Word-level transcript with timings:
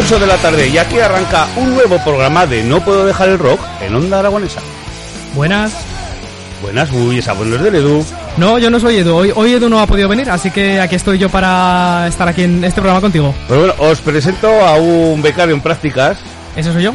8 0.00 0.18
de 0.18 0.26
la 0.26 0.36
tarde 0.38 0.66
y 0.66 0.78
aquí 0.78 0.98
arranca 0.98 1.46
un 1.56 1.74
nuevo 1.74 2.02
programa 2.02 2.46
de 2.46 2.62
No 2.62 2.82
puedo 2.82 3.04
dejar 3.04 3.28
el 3.28 3.38
rock 3.38 3.60
en 3.82 3.94
Onda 3.94 4.20
Aragonesa. 4.20 4.62
Buenas. 5.34 5.74
Buenas, 6.62 6.90
uy, 6.90 7.18
esa 7.18 7.34
voz 7.34 7.46
no 7.46 7.56
es 7.56 7.62
del 7.62 7.74
Edu. 7.74 8.02
No, 8.38 8.58
yo 8.58 8.70
no 8.70 8.80
soy 8.80 8.96
Edu. 8.96 9.14
Hoy, 9.14 9.30
hoy 9.34 9.52
Edu 9.52 9.68
no 9.68 9.78
ha 9.78 9.86
podido 9.86 10.08
venir, 10.08 10.30
así 10.30 10.50
que 10.50 10.80
aquí 10.80 10.94
estoy 10.94 11.18
yo 11.18 11.28
para 11.28 12.06
estar 12.08 12.26
aquí 12.26 12.44
en 12.44 12.64
este 12.64 12.80
programa 12.80 13.02
contigo. 13.02 13.34
Pues 13.46 13.60
bueno, 13.60 13.74
os 13.78 14.00
presento 14.00 14.48
a 14.48 14.76
un 14.76 15.20
becario 15.20 15.54
en 15.54 15.60
prácticas. 15.60 16.16
¿Eso 16.56 16.72
soy 16.72 16.84
yo? 16.84 16.94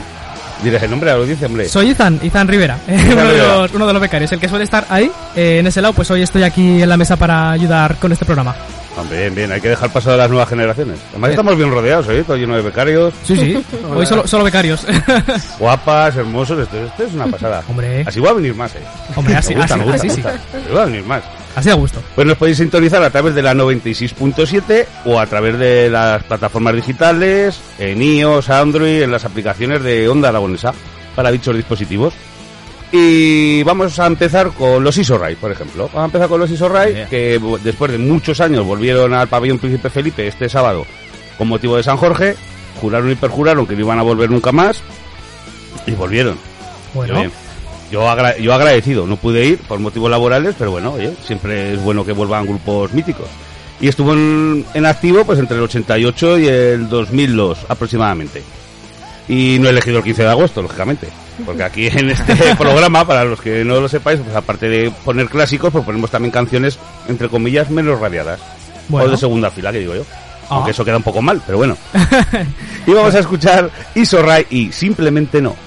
Diré 0.63 0.83
el 0.83 0.89
nombre 0.89 1.11
a 1.11 1.13
la 1.13 1.19
audiencia, 1.19 1.45
hombre. 1.45 1.69
Soy 1.69 1.91
Izan, 1.91 2.19
Izan 2.23 2.47
Rivera, 2.47 2.79
uno, 2.87 3.23
De 3.23 3.37
los, 3.37 3.71
uno 3.71 3.85
de 3.85 3.93
los 3.93 4.01
becarios, 4.01 4.31
el 4.31 4.39
que 4.39 4.49
suele 4.49 4.63
estar 4.63 4.87
ahí, 4.89 5.11
eh, 5.35 5.59
en 5.59 5.67
ese 5.67 5.79
lado, 5.79 5.93
pues 5.93 6.09
hoy 6.09 6.23
estoy 6.23 6.41
aquí 6.41 6.81
en 6.81 6.89
la 6.89 6.97
mesa 6.97 7.17
para 7.17 7.51
ayudar 7.51 7.97
con 7.97 8.11
este 8.11 8.25
programa. 8.25 8.55
Bien, 9.09 9.35
bien, 9.35 9.51
hay 9.51 9.61
que 9.61 9.69
dejar 9.69 9.91
paso 9.91 10.11
a 10.11 10.17
las 10.17 10.29
nuevas 10.29 10.49
generaciones. 10.49 10.99
Además 11.11 11.29
estamos 11.31 11.55
bien 11.57 11.69
rodeados, 11.71 12.07
¿eh? 12.09 12.23
Todo 12.25 12.37
lleno 12.37 12.55
de 12.55 12.61
becarios. 12.63 13.13
Sí, 13.23 13.35
sí, 13.35 13.65
hoy 13.95 14.05
solo, 14.05 14.25
solo 14.27 14.43
becarios. 14.43 14.85
Guapas, 15.59 16.15
hermosos, 16.15 16.59
esto, 16.59 16.77
esto 16.85 17.03
es 17.03 17.13
una 17.13 17.27
pasada. 17.27 17.63
Hombre. 17.69 18.03
Así 18.07 18.19
va 18.19 18.31
a 18.31 18.33
venir 18.33 18.55
más, 18.55 18.73
¿eh? 18.75 18.79
Hombre, 19.15 19.35
así- 19.35 19.53
gusta, 19.53 19.75
así- 19.75 19.83
gusta, 19.83 19.95
así 19.97 20.07
me 20.07 20.13
sí. 20.15 20.21
gusta. 20.21 20.39
Así 20.57 20.73
va 20.73 20.81
a 20.81 20.85
venir 20.85 21.03
más. 21.03 21.23
Así 21.55 21.69
a 21.69 21.73
gusto. 21.75 22.01
Pues 22.15 22.27
nos 22.27 22.37
podéis 22.37 22.57
sintonizar 22.57 23.01
a 23.03 23.09
través 23.09 23.33
de 23.35 23.41
la 23.41 23.53
96.7 23.53 24.85
o 25.05 25.19
a 25.19 25.25
través 25.27 25.57
de 25.59 25.89
las 25.89 26.23
plataformas 26.23 26.75
digitales, 26.75 27.59
en 27.79 28.01
iOS, 28.01 28.49
Android, 28.49 29.03
en 29.03 29.11
las 29.11 29.23
aplicaciones 29.25 29.81
de 29.83 30.09
Onda 30.09 30.29
Aragonesa 30.29 30.73
para 31.15 31.31
dichos 31.31 31.55
dispositivos. 31.55 32.13
Y 32.97 33.61
vamos 33.63 33.99
a 33.99 34.07
empezar 34.07 34.51
con 34.51 34.81
los 34.81 34.97
Isorray, 34.97 35.35
por 35.35 35.51
ejemplo. 35.51 35.87
Vamos 35.87 36.01
a 36.01 36.05
empezar 36.05 36.29
con 36.29 36.39
los 36.39 36.49
Isorray, 36.49 37.05
que 37.09 37.41
bu- 37.41 37.59
después 37.59 37.91
de 37.91 37.97
muchos 37.97 38.39
años 38.39 38.65
volvieron 38.65 39.13
al 39.13 39.27
pabellón 39.27 39.59
Príncipe 39.59 39.89
Felipe 39.89 40.25
este 40.27 40.47
sábado 40.47 40.85
con 41.37 41.49
motivo 41.49 41.75
de 41.75 41.83
San 41.83 41.97
Jorge. 41.97 42.35
Juraron 42.79 43.11
y 43.11 43.15
perjuraron 43.15 43.67
que 43.67 43.73
no 43.73 43.81
iban 43.81 43.99
a 43.99 44.01
volver 44.03 44.29
nunca 44.31 44.53
más. 44.53 44.81
Y 45.85 45.91
volvieron. 45.91 46.37
Bueno. 46.93 47.13
Yo, 47.15 47.19
bien. 47.19 47.31
Yo, 47.91 48.09
agra- 48.09 48.37
yo 48.37 48.53
agradecido, 48.53 49.05
no 49.05 49.17
pude 49.17 49.45
ir 49.45 49.57
por 49.59 49.79
motivos 49.79 50.09
laborales, 50.09 50.55
pero 50.57 50.71
bueno, 50.71 50.93
oye, 50.93 51.13
siempre 51.25 51.73
es 51.73 51.83
bueno 51.83 52.05
que 52.05 52.13
vuelvan 52.13 52.45
grupos 52.45 52.93
míticos. 52.93 53.27
Y 53.81 53.89
estuvo 53.89 54.13
en, 54.13 54.65
en 54.73 54.85
activo 54.85 55.25
pues 55.25 55.37
entre 55.37 55.57
el 55.57 55.63
88 55.63 56.39
y 56.39 56.47
el 56.47 56.87
2002 56.89 57.59
aproximadamente. 57.67 58.41
Y 59.27 59.57
no 59.59 59.67
he 59.67 59.71
elegido 59.71 59.97
el 59.97 60.03
15 60.03 60.23
de 60.23 60.29
agosto, 60.29 60.61
lógicamente. 60.61 61.09
Porque 61.45 61.63
aquí 61.63 61.87
en 61.87 62.11
este 62.11 62.55
programa, 62.57 63.05
para 63.05 63.25
los 63.25 63.41
que 63.41 63.65
no 63.65 63.79
lo 63.81 63.89
sepáis, 63.89 64.19
pues 64.19 64.35
aparte 64.35 64.69
de 64.69 64.91
poner 65.03 65.27
clásicos, 65.27 65.71
pues 65.71 65.83
ponemos 65.83 66.09
también 66.11 66.31
canciones, 66.31 66.79
entre 67.07 67.29
comillas, 67.29 67.69
menos 67.69 67.99
radiadas. 67.99 68.39
Bueno. 68.87 69.07
O 69.07 69.11
de 69.11 69.17
segunda 69.17 69.51
fila, 69.51 69.71
que 69.71 69.79
digo 69.79 69.95
yo. 69.95 70.03
Ah. 70.43 70.55
Aunque 70.55 70.71
eso 70.71 70.85
queda 70.85 70.97
un 70.97 71.03
poco 71.03 71.21
mal, 71.21 71.41
pero 71.45 71.57
bueno. 71.57 71.75
y 72.87 72.91
vamos 72.93 73.15
a 73.15 73.19
escuchar 73.19 73.69
Isorray 73.95 74.45
y 74.49 74.71
Simplemente 74.71 75.41
No. 75.41 75.64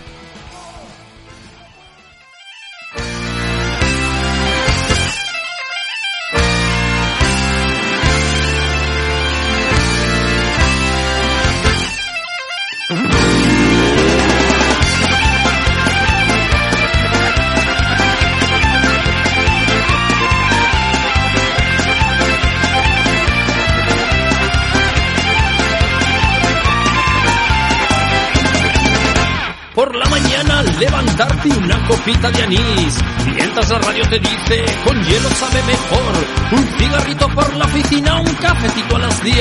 Copita 32.08 32.30
de 32.30 32.42
anís, 32.42 32.98
mientras 33.34 33.68
la 33.68 33.78
radio 33.78 34.02
te 34.08 34.18
dice 34.18 34.64
con 34.84 35.04
hielo 35.04 35.28
sabe 35.30 35.62
mejor. 35.64 36.14
Un 36.52 36.78
cigarrito 36.78 37.28
por 37.28 37.54
la 37.54 37.64
oficina, 37.66 38.20
un 38.20 38.34
cafecito 38.34 38.96
a 38.96 38.98
las 39.00 39.22
10, 39.22 39.36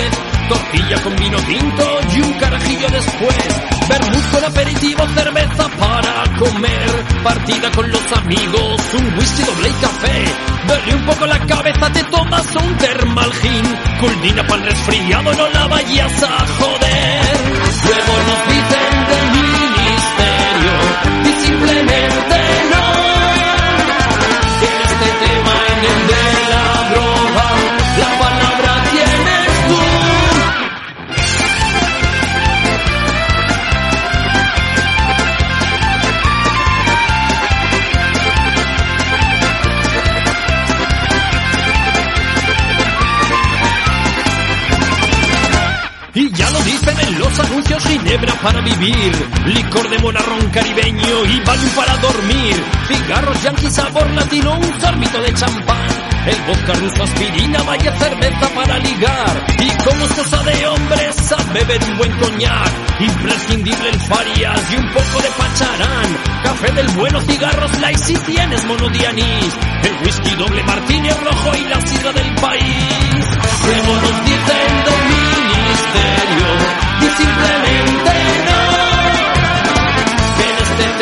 tortilla 0.49 1.01
con 1.01 1.15
vino 1.15 1.37
tinto 1.39 1.99
y 2.13 2.21
un 2.21 2.33
carajillo 2.33 2.87
después. 2.89 3.37
Vermut 3.87 4.31
con 4.31 4.43
aperitivo, 4.43 5.07
cerveza 5.15 5.69
para 5.79 6.23
comer, 6.37 7.05
partida 7.23 7.71
con 7.71 7.89
los 7.89 8.11
amigos, 8.17 8.81
un 8.95 9.17
whisky 9.17 9.43
doble 9.43 9.69
y 9.69 9.73
café. 9.73 10.25
Duele 10.67 10.95
un 10.95 11.05
poco 11.05 11.25
la 11.25 11.39
cabeza, 11.45 11.89
te 11.93 12.03
tomas 12.03 12.55
un 12.55 12.77
termalgin, 12.77 13.63
culmina 14.01 14.45
pan 14.45 14.63
resfriado, 14.65 15.33
no 15.33 15.49
la 15.49 15.67
vayas 15.67 16.23
a 16.23 16.45
joder. 16.59 17.37
Luego 17.85 18.13
nos 18.27 18.41
dicen 18.49 19.07
del 19.07 19.31
ministerio 19.31 19.87
y 21.23 21.45
simplemente 21.45 22.36
para 48.47 48.61
vivir, 48.61 49.11
licor 49.47 49.89
de 49.89 49.99
monarrón 49.99 50.49
caribeño 50.51 51.25
y 51.25 51.39
Valium 51.41 51.69
para 51.75 51.97
dormir, 51.97 52.55
cigarros 52.87 53.43
yankee 53.43 53.69
sabor 53.69 54.09
latino, 54.11 54.53
un 54.57 54.79
sorbito 54.79 55.21
de 55.21 55.33
champán, 55.33 55.89
el 56.25 56.41
vodka 56.43 56.73
ruso 56.75 57.03
aspirina, 57.03 57.61
vaya 57.63 57.91
cerveza 57.97 58.47
para 58.55 58.79
ligar, 58.79 59.45
y 59.59 59.69
como 59.83 60.05
es 60.05 60.13
cosa 60.13 60.41
de 60.43 60.65
hombres, 60.65 61.31
a 61.33 61.43
beber 61.51 61.83
un 61.89 61.97
buen 61.97 62.11
coñac, 62.19 62.71
imprescindible 63.01 63.89
el 63.89 63.99
farias 63.99 64.61
y 64.71 64.75
un 64.77 64.93
poco 64.93 65.21
de 65.21 65.29
pacharán, 65.37 66.17
café 66.43 66.71
del 66.71 66.87
bueno, 66.91 67.19
cigarros 67.19 67.79
light 67.81 67.99
tienes 68.25 68.63
monodianís, 68.63 69.57
el 69.83 70.05
whisky 70.05 70.35
doble 70.35 70.63
martini 70.63 71.09
rojo 71.09 71.51
y 71.53 71.63
la 71.67 71.81
sidra 71.85 72.13
del 72.13 72.35
país. 72.35 73.25
Luego 73.65 73.93
nos 74.01 74.17
ministerio 75.57 76.47
y 77.01 77.09
simplemente. 77.21 78.11
En 78.37 78.46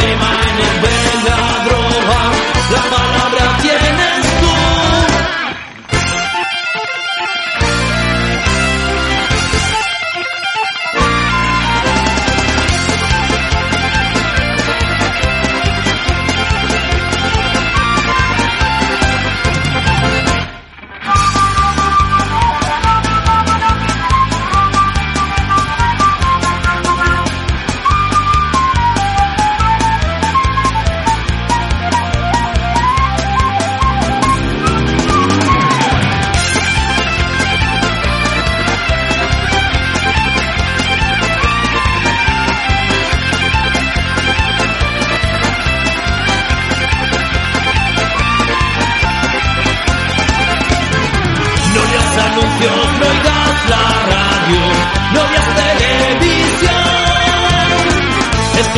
este 0.05 0.13
tema, 0.13 0.41
en 0.59 1.04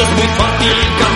es 0.02 0.10
muy 0.12 0.28
fácil, 0.38 1.07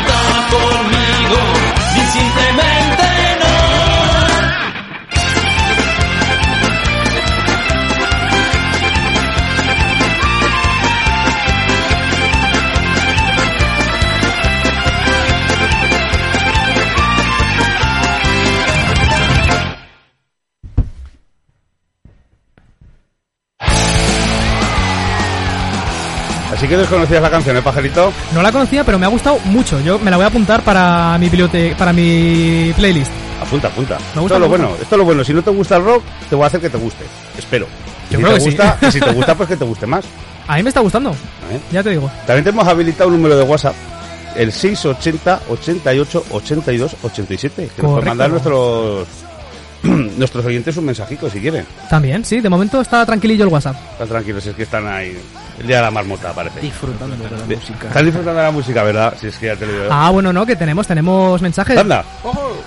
Desconocías 26.92 27.22
la 27.22 27.30
canción, 27.30 27.56
¿eh, 27.56 27.62
pajarito? 27.62 28.12
No 28.34 28.42
la 28.42 28.52
conocía, 28.52 28.84
pero 28.84 29.00
me 29.00 29.06
ha 29.06 29.10
gustado 29.10 29.40
mucho. 29.46 29.80
Yo 29.80 29.98
me 29.98 30.12
la 30.12 30.18
voy 30.18 30.26
a 30.26 30.28
apuntar 30.28 30.62
para 30.62 31.18
mi 31.18 31.30
biblioteca, 31.30 31.78
para 31.78 31.94
mi 31.94 32.74
playlist. 32.76 33.10
Apunta, 33.42 33.70
apunta. 33.70 33.98
Me 34.14 34.20
gusta, 34.20 34.36
esto 34.36 34.36
es 34.36 34.40
lo 34.42 34.50
bueno, 34.50 34.72
esto 34.82 34.96
es 34.96 34.98
lo 35.00 35.06
bueno. 35.06 35.24
Si 35.24 35.34
no 35.34 35.42
te 35.42 35.52
gusta 35.52 35.78
el 35.78 35.86
rock, 35.86 36.04
te 36.30 36.36
voy 36.36 36.44
a 36.44 36.48
hacer 36.48 36.60
que 36.60 36.70
te 36.70 36.78
guste. 36.78 37.06
Espero. 37.38 37.66
Yo 38.10 38.18
si 38.18 38.24
creo 38.24 38.28
te 38.28 38.34
que 38.34 38.40
sí. 38.42 38.46
gusta, 38.58 38.78
y 38.82 38.92
si 38.92 39.00
te 39.00 39.12
gusta, 39.14 39.36
pues 39.36 39.48
que 39.48 39.56
te 39.56 39.64
guste 39.64 39.88
más. 39.88 40.04
A 40.50 40.58
mí 40.58 40.64
me 40.64 40.68
está 40.70 40.82
gustando, 40.82 41.12
¿eh? 41.12 41.60
ya 41.72 41.82
te 41.82 41.92
digo. 41.92 42.12
También 42.28 42.44
te 42.44 42.50
hemos 42.50 42.68
habilitado 42.68 43.08
un 43.10 43.16
número 43.16 43.38
de 43.38 43.44
WhatsApp, 43.44 43.74
el 44.36 44.52
680 44.52 45.44
88 45.50 46.26
82 46.30 46.96
87, 47.04 47.56
que 47.56 47.62
nos 47.62 47.70
pueden 47.76 47.90
Correcto. 47.94 48.10
mandar 48.10 48.30
nuestros 48.32 49.08
nuestros 50.18 50.46
oyentes 50.46 50.76
un 50.78 50.86
mensajico 50.86 51.30
si 51.30 51.40
quieren. 51.40 51.66
También, 51.90 52.24
sí, 52.26 52.40
de 52.42 52.50
momento 52.50 52.82
está 52.82 53.06
tranquilillo 53.06 53.44
el 53.46 53.50
WhatsApp. 53.50 53.76
Están 53.94 54.08
tranquilos, 54.08 54.46
es 54.46 54.56
que 54.56 54.64
están 54.64 54.88
ahí. 54.88 55.18
El 55.60 55.68
día 55.68 55.78
de 55.78 55.82
la 55.84 55.92
marmota, 55.92 56.34
parece. 56.34 56.60
Disfrutando 56.60 57.16
de 57.16 57.24
la 57.30 57.46
música. 57.46 57.88
Están 57.88 58.06
disfrutando 58.06 58.40
de 58.40 58.46
la 58.46 58.52
música, 58.52 58.84
¿verdad? 58.84 59.14
Si 59.20 59.28
es 59.28 59.38
que 59.38 59.46
ya 59.48 59.56
te 59.56 59.66
lo 59.68 59.74
digo. 59.74 59.86
Ah, 59.92 60.10
bueno, 60.10 60.34
no, 60.34 60.46
que 60.46 60.56
tenemos, 60.56 60.88
tenemos 60.88 61.42
mensajes 61.42 61.78
Anda. 61.78 62.04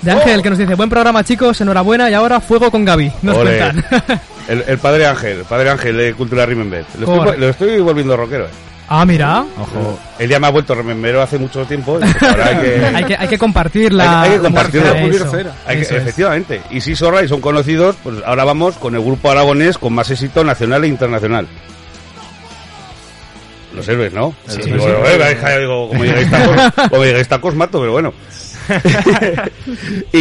de 0.02 0.10
Ángel 0.12 0.42
que 0.42 0.50
nos 0.50 0.58
dice, 0.58 0.74
buen 0.74 0.88
programa 0.90 1.24
chicos, 1.24 1.60
enhorabuena 1.60 2.08
y 2.10 2.14
ahora 2.14 2.40
fuego 2.40 2.70
con 2.70 2.84
Gaby. 2.84 3.10
Nos 3.22 3.36
Ole. 3.36 3.58
cuentan. 3.58 4.20
El, 4.48 4.62
el 4.66 4.76
padre 4.78 5.06
Ángel, 5.06 5.38
el 5.38 5.44
padre 5.46 5.70
Ángel 5.70 5.96
de 5.96 6.12
Cultura 6.12 6.44
Remember. 6.44 6.84
Lo 6.98 7.14
estoy, 7.16 7.38
lo 7.40 7.48
estoy 7.48 7.80
volviendo 7.80 8.14
rockero. 8.14 8.44
eh. 8.44 8.48
Ah, 8.88 9.04
mira, 9.06 9.44
Ojo. 9.58 9.98
Él 10.18 10.28
ya 10.28 10.38
me 10.38 10.46
ha 10.46 10.50
vuelto 10.50 10.74
remembero 10.74 11.20
hace 11.22 11.38
mucho 11.38 11.64
tiempo. 11.64 11.98
pues 11.98 12.22
ahora 12.22 12.46
hay 12.46 12.56
que, 12.58 12.84
hay 12.86 13.04
que, 13.04 13.16
hay 13.18 13.28
que 13.28 13.38
compartir 13.38 13.92
la... 13.92 14.22
Hay 14.22 14.28
que- 14.28 14.34
hay 14.34 14.38
que 14.40 14.44
compartirlo. 14.44 14.88
Eso, 14.94 15.04
Pulir 15.06 15.22
cera. 15.30 15.54
hay 15.66 15.76
que- 15.76 15.82
eso 15.82 15.96
es. 15.96 16.02
efectivamente. 16.02 16.62
Y 16.70 16.80
si 16.80 16.94
Sorra 16.96 17.22
y 17.22 17.28
son 17.28 17.40
conocidos, 17.40 17.96
pues 18.02 18.16
ahora 18.26 18.44
vamos 18.44 18.76
con 18.76 18.94
el 18.94 19.00
grupo 19.02 19.30
aragonés 19.30 19.78
con 19.78 19.92
más 19.94 20.10
éxito 20.10 20.44
nacional 20.44 20.84
e 20.84 20.88
internacional. 20.88 21.46
Los 23.74 23.88
héroes, 23.88 24.12
¿no? 24.12 24.32
Sí, 24.46 24.58
digo, 24.62 24.78
sí, 24.78 24.90
eh, 24.90 25.10
sí. 25.12 25.18
vais 25.18 25.42
a- 25.44 25.58
digo, 25.58 25.88
como 25.88 26.02
digáis 26.04 26.30
tacos, 26.30 26.56
como 26.90 27.02
digáis 27.02 27.28
tacos 27.28 27.54
mato, 27.56 27.80
pero 27.80 27.92
bueno. 27.92 28.12
y 30.12 30.18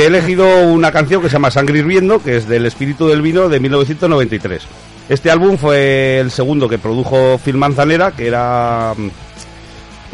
he 0.00 0.06
elegido 0.06 0.64
una 0.64 0.90
canción 0.92 1.22
que 1.22 1.28
se 1.28 1.34
llama 1.34 1.50
Sangre 1.50 1.78
Hirviendo, 1.78 2.22
que 2.22 2.36
es 2.36 2.48
del 2.48 2.66
Espíritu 2.66 3.06
del 3.08 3.22
Vino 3.22 3.48
de 3.48 3.60
1993. 3.60 4.62
Este 5.08 5.30
álbum 5.30 5.56
fue 5.56 6.18
el 6.18 6.30
segundo 6.30 6.68
que 6.68 6.78
produjo 6.78 7.38
Phil 7.44 7.56
Manzanera, 7.56 8.10
que 8.12 8.26
era 8.26 8.92
mm, 8.96 9.08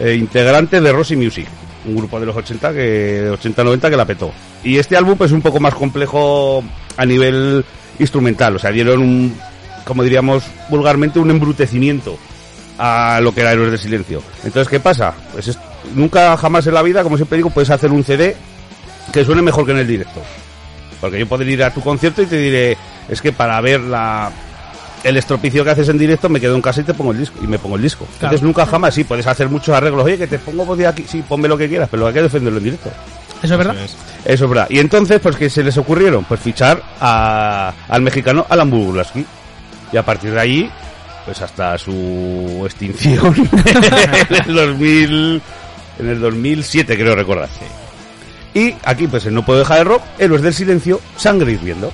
eh, 0.02 0.14
integrante 0.16 0.80
de 0.80 0.92
Rosy 0.92 1.16
Music, 1.16 1.46
un 1.86 1.96
grupo 1.96 2.20
de 2.20 2.26
los 2.26 2.36
80 2.36 2.72
que 2.72 3.30
80-90 3.32 3.90
que 3.90 3.96
la 3.96 4.04
petó. 4.04 4.32
Y 4.62 4.76
este 4.78 4.96
álbum 4.96 5.16
pues, 5.16 5.30
es 5.30 5.34
un 5.34 5.40
poco 5.42 5.60
más 5.60 5.74
complejo 5.74 6.62
a 6.96 7.06
nivel 7.06 7.64
instrumental, 7.98 8.56
o 8.56 8.58
sea, 8.58 8.70
dieron 8.70 9.00
un, 9.00 9.34
como 9.84 10.02
diríamos 10.02 10.44
vulgarmente, 10.68 11.18
un 11.18 11.30
embrutecimiento 11.30 12.18
a 12.78 13.18
lo 13.22 13.32
que 13.32 13.40
era 13.40 13.52
Héroes 13.52 13.70
del 13.70 13.80
Silencio. 13.80 14.22
Entonces, 14.44 14.68
¿qué 14.68 14.80
pasa? 14.80 15.14
Pues 15.32 15.48
es- 15.48 15.58
nunca 15.94 16.36
jamás 16.36 16.66
en 16.66 16.74
la 16.74 16.82
vida, 16.82 17.02
como 17.02 17.16
siempre 17.16 17.36
digo, 17.38 17.50
puedes 17.50 17.70
hacer 17.70 17.90
un 17.90 18.04
CD 18.04 18.36
que 19.12 19.24
suene 19.24 19.40
mejor 19.42 19.64
que 19.64 19.72
en 19.72 19.78
el 19.78 19.86
directo. 19.86 20.20
Porque 21.00 21.18
yo 21.18 21.26
podría 21.26 21.52
ir 21.54 21.62
a 21.64 21.72
tu 21.72 21.80
concierto 21.80 22.22
y 22.22 22.26
te 22.26 22.36
diré, 22.38 22.76
es 23.08 23.20
que 23.20 23.32
para 23.32 23.60
ver 23.60 23.80
la, 23.80 24.30
el 25.04 25.16
estropicio 25.16 25.64
que 25.64 25.70
haces 25.70 25.88
en 25.88 25.98
directo 25.98 26.28
me 26.28 26.40
quedo 26.40 26.54
en 26.54 26.62
casa 26.62 26.80
y 26.80 26.84
te 26.84 26.94
pongo 26.94 27.12
el 27.12 27.18
disco 27.18 27.38
y 27.42 27.46
me 27.46 27.58
pongo 27.58 27.76
el 27.76 27.82
disco. 27.82 28.04
Claro. 28.04 28.34
Entonces 28.34 28.42
nunca 28.42 28.66
jamás 28.66 28.94
sí 28.94 29.04
puedes 29.04 29.26
hacer 29.26 29.48
muchos 29.48 29.74
arreglos. 29.74 30.04
Oye, 30.04 30.18
que 30.18 30.26
te 30.26 30.38
pongo 30.38 30.64
voz 30.64 30.78
de 30.78 30.86
aquí, 30.86 31.04
sí, 31.08 31.22
ponme 31.28 31.48
lo 31.48 31.56
que 31.58 31.68
quieras, 31.68 31.88
pero 31.90 32.06
hay 32.06 32.14
que 32.14 32.22
defenderlo 32.22 32.58
en 32.58 32.64
directo. 32.64 32.90
¿Eso 33.42 33.54
es 33.54 33.58
verdad? 33.58 33.74
Eso 34.24 34.44
es 34.44 34.50
verdad. 34.50 34.66
Y 34.70 34.78
entonces, 34.78 35.18
pues 35.20 35.34
que 35.36 35.50
se 35.50 35.64
les 35.64 35.76
ocurrieron, 35.76 36.24
pues 36.24 36.38
fichar 36.40 36.80
a- 37.00 37.72
al 37.88 38.02
mexicano 38.02 38.46
Alan 38.48 38.70
Bugulaski. 38.70 39.26
Y 39.92 39.96
a 39.96 40.04
partir 40.04 40.30
de 40.32 40.40
allí, 40.40 40.70
pues 41.24 41.42
hasta 41.42 41.76
su 41.76 42.62
extinción 42.64 43.34
en 44.30 44.36
el 44.48 44.54
2000, 44.54 45.42
en 45.98 46.08
el 46.08 46.20
2007 46.20 46.96
creo 46.96 47.16
recordar. 47.16 47.48
Y 48.54 48.74
aquí, 48.84 49.06
pues 49.08 49.26
en 49.26 49.34
No 49.34 49.44
Puedo 49.44 49.58
Dejar 49.60 49.80
el 49.80 49.86
Rock, 49.86 50.02
Héroes 50.18 50.42
del 50.42 50.54
Silencio, 50.54 51.00
Sangre 51.16 51.52
Hirviendo. 51.52 51.92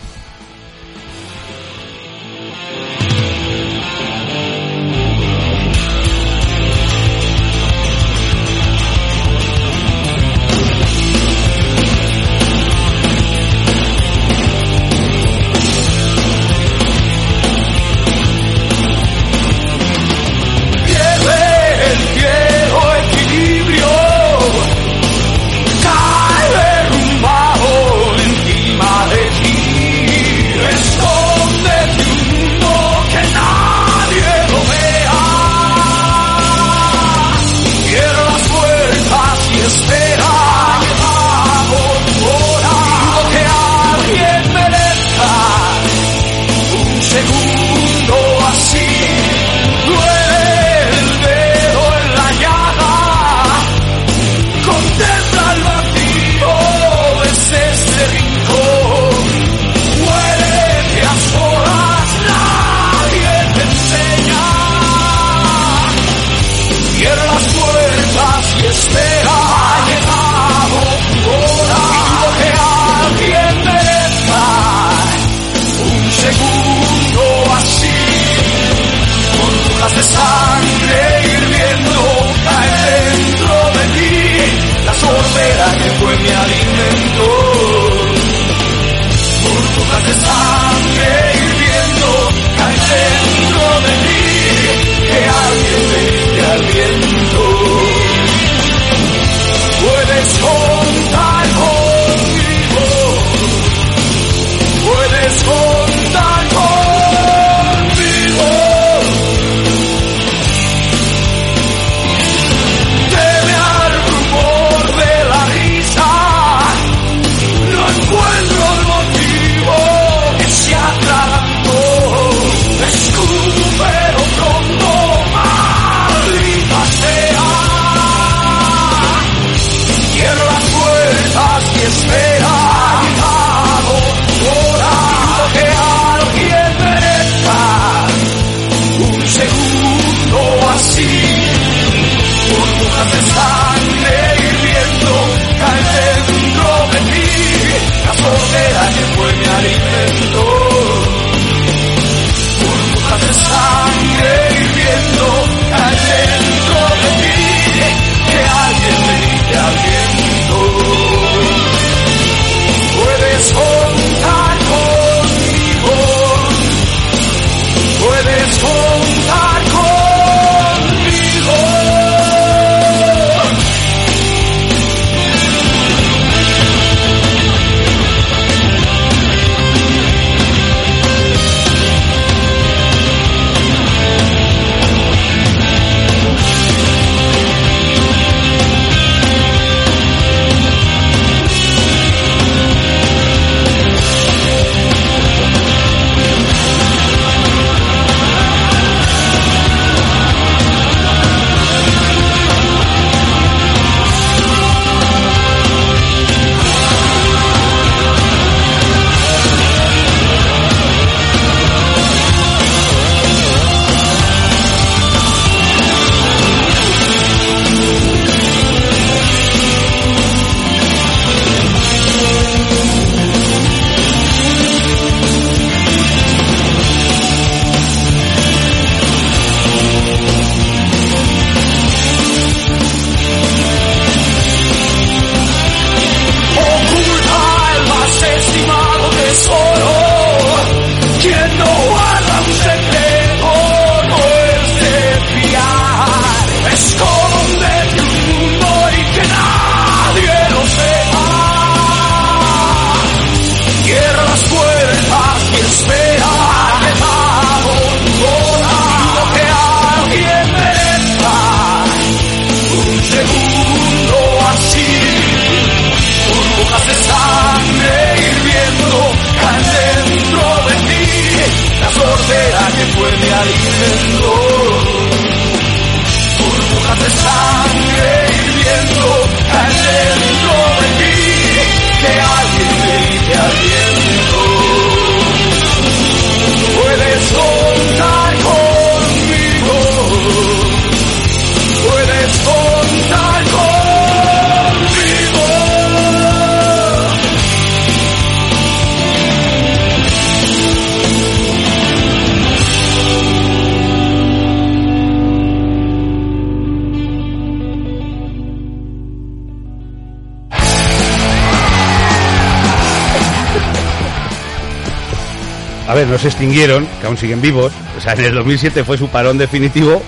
Ver, 316.07 316.19
se 316.19 316.29
extinguieron, 316.29 316.87
que 317.01 317.07
aún 317.07 317.17
siguen 317.17 317.41
vivos. 317.41 317.73
O 317.97 318.01
sea, 318.01 318.15
en 318.15 318.25
el 318.25 318.35
2007 318.35 318.85
fue 318.85 318.99
su 318.99 319.09
parón 319.09 319.39
definitivo. 319.39 320.03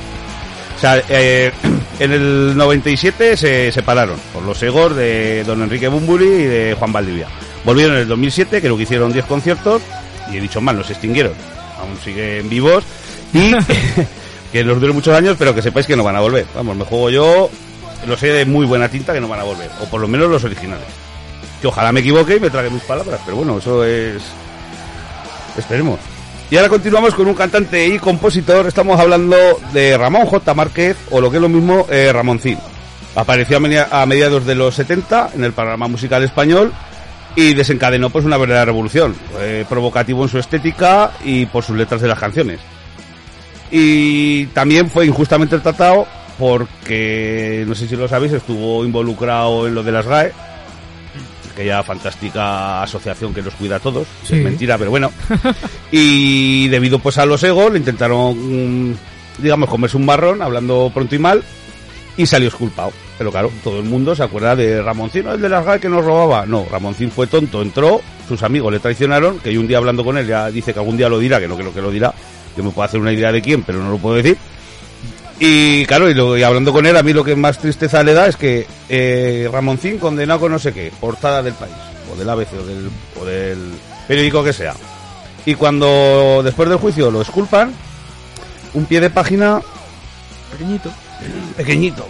O 0.77 0.81
sea, 0.81 1.03
eh, 1.09 1.53
en 1.99 2.13
el 2.13 2.57
97 2.57 3.37
se 3.37 3.73
separaron 3.73 4.17
por 4.33 4.43
los 4.43 4.63
egos 4.63 4.95
de 4.97 5.45
don 5.45 5.63
Enrique 5.63 5.89
Bumburi 5.89 6.27
y 6.27 6.45
de 6.45 6.77
Juan 6.79 6.93
Valdivia. 6.93 7.29
Volvieron 7.65 7.97
en 7.97 8.03
el 8.03 8.09
2007, 8.09 8.61
creo 8.61 8.77
que 8.77 8.85
hicieron 8.85 9.13
10 9.13 9.25
conciertos, 9.27 9.83
y 10.33 10.37
he 10.37 10.41
dicho 10.41 10.61
mal, 10.61 10.77
no 10.77 10.85
se 10.85 10.93
extinguieron. 10.93 11.33
Aún 11.79 11.99
siguen 12.03 12.49
vivos 12.49 12.85
y 13.33 13.53
que 14.53 14.65
los 14.65 14.81
dure 14.81 14.93
muchos 14.93 15.15
años, 15.15 15.37
pero 15.39 15.55
que 15.55 15.63
sepáis 15.63 15.87
que 15.87 15.97
no 15.97 16.05
van 16.05 16.17
a 16.17 16.21
volver. 16.21 16.47
Vamos, 16.55 16.77
me 16.77 16.85
juego 16.85 17.11
yo, 17.11 17.51
lo 18.07 18.17
sé 18.17 18.29
de 18.29 18.45
muy 18.45 18.67
buena 18.67 18.89
tinta 18.89 19.13
que 19.13 19.21
no 19.21 19.29
van 19.29 19.41
a 19.41 19.45
volver, 19.45 19.71
o 19.83 19.85
por 19.87 20.01
lo 20.01 20.09
menos 20.09 20.31
los 20.31 20.45
originales. 20.45 20.87
Que 21.61 21.67
ojalá 21.67 21.93
me 21.93 22.01
equivoque 22.01 22.37
y 22.37 22.41
me 22.41 22.49
trague 22.49 22.71
mis 22.71 22.83
palabras, 22.83 23.21
pero 23.25 23.37
bueno, 23.37 23.59
eso 23.59 23.85
es 23.85 24.23
Esperemos. 25.61 25.99
Y 26.51 26.57
ahora 26.57 26.69
continuamos 26.69 27.15
con 27.15 27.29
un 27.29 27.35
cantante 27.35 27.87
y 27.87 27.99
compositor. 27.99 28.67
Estamos 28.67 28.99
hablando 28.99 29.37
de 29.73 29.97
Ramón 29.97 30.27
J. 30.27 30.53
Márquez, 30.55 30.97
o 31.11 31.21
lo 31.21 31.31
que 31.31 31.37
es 31.37 31.41
lo 31.43 31.49
mismo, 31.49 31.87
eh, 31.89 32.11
Ramoncín. 32.13 32.59
Apareció 33.15 33.59
a, 33.59 33.61
media- 33.61 33.89
a 33.91 34.05
mediados 34.07 34.45
de 34.47 34.55
los 34.57 34.75
70 34.75 35.31
en 35.37 35.45
el 35.45 35.53
panorama 35.53 35.87
musical 35.89 36.23
español 36.25 36.73
y 37.37 37.55
desencadenó 37.55 38.11
pues 38.11 38.25
una 38.25 38.37
verdadera 38.37 38.65
revolución. 38.65 39.15
Fue 39.33 39.65
provocativo 39.69 40.25
en 40.25 40.29
su 40.29 40.39
estética 40.39 41.13
y 41.25 41.47
por 41.47 41.63
sus 41.63 41.77
letras 41.77 42.01
de 42.01 42.09
las 42.09 42.19
canciones. 42.19 42.59
Y 43.71 44.47
también 44.47 44.91
fue 44.91 45.07
injustamente 45.07 45.59
tratado 45.61 46.07
porque, 46.39 47.65
no 47.69 47.75
sé 47.75 47.87
si 47.87 47.95
lo 47.97 48.09
sabéis, 48.09 48.33
estuvo 48.33 48.85
involucrado 48.85 49.69
en 49.69 49.75
lo 49.75 49.83
de 49.83 49.93
las 49.93 50.07
GAE, 50.07 50.33
aquella 51.61 51.83
fantástica 51.83 52.83
asociación 52.83 53.35
que 53.35 53.43
nos 53.43 53.55
cuida 53.55 53.77
a 53.77 53.81
todos. 53.81 54.07
Sí. 54.25 54.37
Es 54.37 54.45
mentira, 54.45 54.79
pero 54.79 54.91
bueno. 54.91 55.13
y 55.93 56.69
debido 56.69 56.99
pues 56.99 57.19
a 57.19 57.27
los 57.27 57.43
egos, 57.43 57.73
le 57.73 57.79
intentaron, 57.79 58.91
mm, 58.91 58.97
digamos, 59.39 59.69
comerse 59.69 59.97
un 59.97 60.07
marrón, 60.07 60.43
hablando 60.43 60.91
pronto 60.93 61.15
y 61.15 61.19
mal, 61.19 61.43
y 62.17 62.27
salió 62.27 62.49
exculpado. 62.49 62.93
Pero 63.19 63.31
claro, 63.31 63.51
todo 63.63 63.79
el 63.79 63.85
mundo 63.85 64.15
se 64.15 64.23
acuerda 64.23 64.57
de 64.57 64.83
Ramoncín, 64.83 65.25
¿no? 65.25 65.35
el 65.35 65.41
de 65.41 65.49
las 65.49 65.65
GAE 65.65 65.81
que 65.81 65.89
nos 65.89 66.05
robaba. 66.05 66.47
No, 66.47 66.67
Ramoncín 66.71 67.11
fue 67.11 67.27
tonto, 67.27 67.61
entró, 67.61 68.01
sus 68.27 68.43
amigos 68.43 68.73
le 68.73 68.81
traicionaron, 68.81 69.39
que 69.41 69.53
yo 69.53 69.61
un 69.61 69.69
día 69.69 69.79
hablando 69.79 70.05
con 70.05 70.17
él 70.17 70.27
ya 70.27 70.51
dice 70.51 70.73
que 70.73 70.79
algún 70.79 70.97
día 70.97 71.09
lo 71.09 71.19
dirá, 71.19 71.39
que 71.39 71.49
no 71.49 71.57
creo 71.57 71.75
que 71.75 71.83
lo 71.83 71.91
dirá. 71.91 72.15
Yo 72.57 72.65
me 72.65 72.71
puedo 72.71 72.87
hacer 72.87 73.01
una 73.01 73.13
idea 73.13 73.31
de 73.31 73.43
quién, 73.43 73.63
pero 73.63 73.83
no 73.83 73.91
lo 73.91 73.99
puedo 73.99 74.17
decir. 74.17 74.37
Y 75.43 75.87
claro, 75.87 76.09
y, 76.11 76.15
lo- 76.15 76.37
y 76.37 76.43
hablando 76.43 76.73
con 76.73 76.85
él, 76.87 76.97
a 76.97 77.03
mí 77.03 77.13
lo 77.15 77.25
que 77.25 77.35
más 77.35 77.59
tristeza 77.59 78.03
le 78.03 78.13
da 78.13 78.27
es 78.29 78.37
que 78.37 78.67
eh, 78.91 79.49
Ramoncín 79.51 79.99
condenado 79.99 80.41
con 80.41 80.53
no 80.53 80.59
sé 80.59 80.73
qué, 80.73 80.93
portada 81.01 81.43
del 81.43 81.55
país, 81.55 81.73
o 82.13 82.17
del 82.17 82.29
ABC, 82.29 82.53
o 82.53 82.63
del, 82.67 82.91
o 83.21 83.25
del 83.25 83.73
periódico 84.07 84.45
que 84.45 84.53
sea. 84.53 84.75
Y 85.47 85.55
cuando 85.55 86.43
después 86.45 86.69
del 86.69 86.77
juicio 86.79 87.11
lo 87.11 87.23
exculpan, 87.23 87.73
un 88.75 88.85
pie 88.85 89.01
de 89.01 89.09
página 89.11 89.61
Pequeñito. 90.53 90.91
pequeñito. 91.57 92.07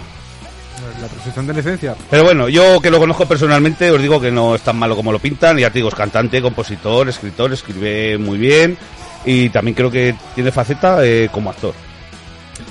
La 1.01 1.07
presunción 1.09 1.47
de 1.47 1.55
licencia. 1.55 1.95
Pero 2.11 2.25
bueno, 2.25 2.49
yo 2.49 2.81
que 2.81 2.91
lo 2.91 2.99
conozco 2.99 3.27
personalmente, 3.27 3.91
os 3.91 4.01
digo 4.03 4.21
que 4.21 4.31
no 4.33 4.55
es 4.57 4.63
tan 4.63 4.77
malo 4.77 4.97
como 4.97 5.13
lo 5.13 5.19
pintan. 5.19 5.57
Ya 5.59 5.69
te 5.71 5.79
digo, 5.79 5.89
es 5.91 5.95
cantante, 5.95 6.41
compositor, 6.43 7.09
escritor, 7.09 7.53
escribe 7.53 8.19
muy 8.19 8.39
bien. 8.39 8.77
Y 9.25 9.51
también 9.51 9.75
creo 9.75 9.91
que 9.91 10.15
tiene 10.35 10.51
faceta 10.51 11.05
eh, 11.05 11.29
como 11.31 11.51
actor. 11.51 11.75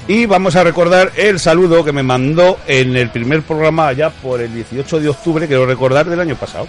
Y 0.10 0.26
vamos 0.26 0.56
a 0.56 0.64
recordar 0.64 1.12
el 1.18 1.40
saludo 1.40 1.86
que 1.86 1.92
me 1.92 2.02
mandó 2.02 2.58
en 2.66 2.96
el 2.98 3.12
primer 3.12 3.44
programa 3.44 3.88
allá 3.90 4.10
por 4.10 4.42
el 4.42 4.52
18 4.54 5.00
de 5.00 5.08
octubre, 5.10 5.48
quiero 5.48 5.68
recordar, 5.68 6.08
del 6.10 6.20
año 6.20 6.36
pasado. 6.36 6.68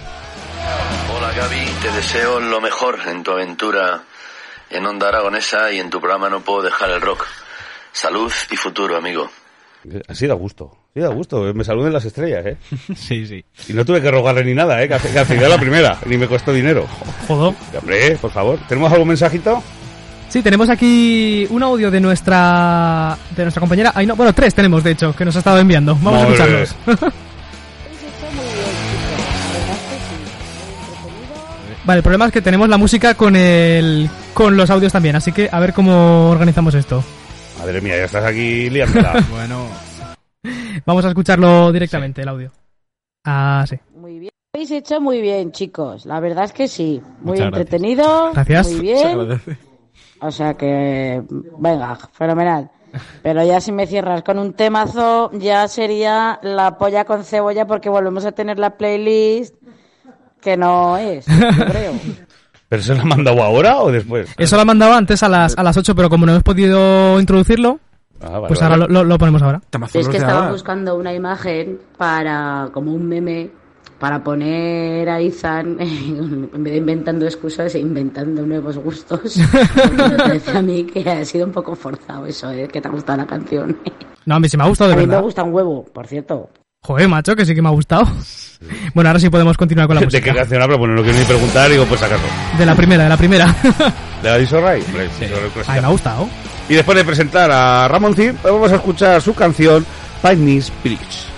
Hola 1.17 1.31
Gaby, 1.33 1.65
te 1.81 1.91
deseo 1.91 2.39
lo 2.39 2.61
mejor 2.61 2.99
en 3.07 3.23
tu 3.23 3.31
aventura 3.31 4.03
en 4.69 4.85
Onda 4.85 5.07
Aragonesa 5.07 5.71
y 5.71 5.79
en 5.79 5.89
tu 5.89 5.99
programa 5.99 6.29
No 6.29 6.41
Puedo 6.41 6.61
Dejar 6.61 6.91
el 6.91 7.01
Rock. 7.01 7.25
Salud 7.91 8.31
y 8.51 8.55
futuro, 8.57 8.95
amigo. 8.95 9.27
Así 10.07 10.27
da 10.27 10.35
gusto, 10.35 10.77
sí 10.93 10.99
da 10.99 11.07
gusto. 11.07 11.41
Me 11.55 11.63
saluden 11.63 11.91
las 11.93 12.05
estrellas, 12.05 12.45
¿eh? 12.45 12.57
Sí, 12.95 13.25
sí. 13.25 13.43
Y 13.67 13.73
no 13.73 13.83
tuve 13.83 14.03
que 14.03 14.11
rogarle 14.11 14.45
ni 14.45 14.53
nada, 14.53 14.83
¿eh? 14.83 14.87
Que, 14.87 14.93
al- 14.93 15.01
que 15.01 15.17
al 15.17 15.25
final 15.25 15.49
la 15.49 15.57
primera, 15.59 15.97
ni 16.05 16.15
me 16.15 16.27
costó 16.27 16.53
dinero. 16.53 16.85
Jodo. 17.27 17.55
Hombre, 17.79 18.17
por 18.21 18.29
favor. 18.29 18.59
¿Tenemos 18.69 18.91
algún 18.93 19.07
mensajito? 19.07 19.63
Sí, 20.31 20.41
tenemos 20.41 20.69
aquí 20.69 21.45
un 21.49 21.61
audio 21.61 21.91
de 21.91 21.99
nuestra 21.99 23.17
de 23.35 23.43
nuestra 23.43 23.59
compañera. 23.59 23.91
Ay, 23.93 24.05
no, 24.05 24.15
bueno, 24.15 24.31
tres 24.31 24.55
tenemos, 24.55 24.81
de 24.81 24.91
hecho, 24.91 25.13
que 25.13 25.25
nos 25.25 25.35
ha 25.35 25.39
estado 25.39 25.59
enviando. 25.59 25.93
Vamos 25.95 26.21
a 26.21 26.23
Muy 26.23 26.33
escucharlos. 26.33 26.73
Vale, 31.83 31.97
el 31.97 32.03
problema 32.03 32.27
es 32.27 32.31
que 32.31 32.41
tenemos 32.41 32.69
la 32.69 32.77
música 32.77 33.15
con 33.15 33.35
el 33.35 34.09
con 34.33 34.55
los 34.55 34.69
audios 34.69 34.93
también, 34.93 35.17
así 35.17 35.33
que 35.33 35.49
a 35.51 35.59
ver 35.59 35.73
cómo 35.73 36.29
organizamos 36.29 36.75
esto. 36.75 37.03
Madre 37.59 37.81
mía, 37.81 37.97
ya 37.97 38.05
estás 38.05 38.23
aquí 38.23 38.69
liándola. 38.69 39.21
Bueno, 39.31 39.67
Vamos 40.85 41.03
a 41.03 41.09
escucharlo 41.09 41.73
directamente, 41.73 42.21
el 42.21 42.29
audio. 42.29 42.51
Ah, 43.25 43.65
sí. 43.67 43.75
Muy 43.95 44.17
bien. 44.17 44.31
Lo 44.53 44.59
habéis 44.59 44.71
hecho 44.71 45.01
muy 45.01 45.19
bien, 45.19 45.51
chicos. 45.51 46.05
La 46.05 46.21
verdad 46.21 46.45
es 46.45 46.53
que 46.53 46.69
sí. 46.69 47.01
Muy 47.19 47.33
Muchas 47.33 47.47
entretenido. 47.47 48.31
Gracias. 48.31 48.71
Muy 48.71 48.79
bien. 48.79 49.41
O 50.21 50.31
sea 50.31 50.53
que, 50.55 51.21
venga, 51.57 51.97
fenomenal. 52.13 52.69
Pero 53.23 53.43
ya 53.45 53.59
si 53.61 53.71
me 53.71 53.87
cierras 53.87 54.21
con 54.23 54.37
un 54.37 54.53
temazo, 54.53 55.31
ya 55.33 55.67
sería 55.67 56.39
la 56.43 56.77
polla 56.77 57.05
con 57.05 57.23
cebolla 57.23 57.65
porque 57.65 57.89
volvemos 57.89 58.25
a 58.25 58.31
tener 58.33 58.59
la 58.59 58.71
playlist 58.77 59.55
que 60.41 60.57
no 60.57 60.97
es, 60.97 61.25
yo 61.25 61.65
creo. 61.69 61.93
¿Pero 62.67 62.81
se 62.83 62.95
la 62.95 63.01
ha 63.01 63.05
mandado 63.05 63.41
ahora 63.43 63.77
o 63.79 63.91
después? 63.91 64.33
Eso 64.37 64.55
lo 64.55 64.61
ha 64.63 64.65
mandado 64.65 64.93
antes 64.93 65.23
a 65.23 65.29
las, 65.29 65.57
a 65.57 65.63
las 65.63 65.75
8, 65.77 65.95
pero 65.95 66.09
como 66.09 66.25
no 66.25 66.31
hemos 66.33 66.43
podido 66.43 67.19
introducirlo, 67.19 67.79
Ah, 68.23 68.33
vale, 68.37 68.47
pues 68.49 68.59
vale. 68.59 68.73
ahora 68.75 68.87
lo, 68.87 68.93
lo- 68.93 69.03
lo 69.03 69.17
ponemos 69.17 69.41
ahora. 69.41 69.61
Temazo 69.71 69.97
Es 69.99 70.07
que 70.07 70.17
estaba 70.17 70.51
buscando 70.51 70.95
una 70.95 71.11
imagen 71.13 71.79
para, 71.97 72.69
como 72.71 72.93
un 72.93 73.07
meme, 73.07 73.49
para 74.01 74.23
poner 74.23 75.07
a 75.07 75.21
Izan, 75.21 75.77
en 75.79 76.63
vez 76.63 76.73
de 76.73 76.77
inventando 76.79 77.23
excusas, 77.25 77.75
e 77.75 77.79
inventando 77.79 78.43
nuevos 78.45 78.75
gustos. 78.79 79.37
Me 79.95 80.17
parece 80.17 80.57
a 80.57 80.61
mí 80.63 80.83
que 80.85 81.07
ha 81.07 81.23
sido 81.23 81.45
un 81.45 81.51
poco 81.51 81.75
forzado 81.75 82.25
eso, 82.25 82.49
¿eh? 82.51 82.67
que 82.67 82.81
te 82.81 82.87
ha 82.87 82.91
gustado 82.91 83.19
la 83.19 83.27
canción. 83.27 83.77
No, 84.25 84.35
a 84.35 84.39
mí 84.39 84.49
sí 84.49 84.57
me 84.57 84.63
ha 84.63 84.67
gustado 84.67 84.91
A 84.91 84.95
de 84.95 85.01
mí 85.01 85.05
me 85.05 85.11
verdad. 85.11 85.23
gusta 85.23 85.43
un 85.43 85.53
huevo, 85.53 85.85
por 85.85 86.07
cierto. 86.07 86.49
Joder, 86.83 87.07
macho, 87.07 87.35
que 87.35 87.45
sí 87.45 87.53
que 87.53 87.61
me 87.61 87.69
ha 87.69 87.71
gustado. 87.73 88.05
Bueno, 88.95 89.09
ahora 89.11 89.19
sí 89.19 89.29
podemos 89.29 89.55
continuar 89.55 89.87
con 89.87 89.95
la 89.95 90.01
¿De 90.01 90.07
qué 90.07 90.17
música. 90.17 90.33
canción 90.35 90.61
habla? 90.63 90.77
Bueno, 90.77 90.95
no 90.95 91.03
quiero 91.03 91.17
ni 91.19 91.25
preguntar, 91.25 91.69
digo, 91.69 91.85
pues 91.85 92.01
acaso. 92.01 92.23
De 92.57 92.65
la 92.65 92.75
primera, 92.75 93.03
de 93.03 93.09
la 93.09 93.17
primera. 93.17 93.55
¿De 94.23 94.29
la 94.29 94.37
Disorray? 94.37 94.81
Hombre, 94.87 95.07
sí. 95.19 95.25
Ay, 95.67 95.79
me 95.79 95.87
ha 95.87 95.89
gustado. 95.91 96.27
Y 96.69 96.73
después 96.75 96.97
de 96.97 97.03
presentar 97.05 97.51
a 97.51 97.87
Ramoncín, 97.87 98.35
pues 98.41 98.51
vamos 98.53 98.71
a 98.71 98.75
escuchar 98.75 99.21
su 99.21 99.33
canción 99.35 99.85
Pioneer's 100.23 100.71
Bridge. 100.83 101.30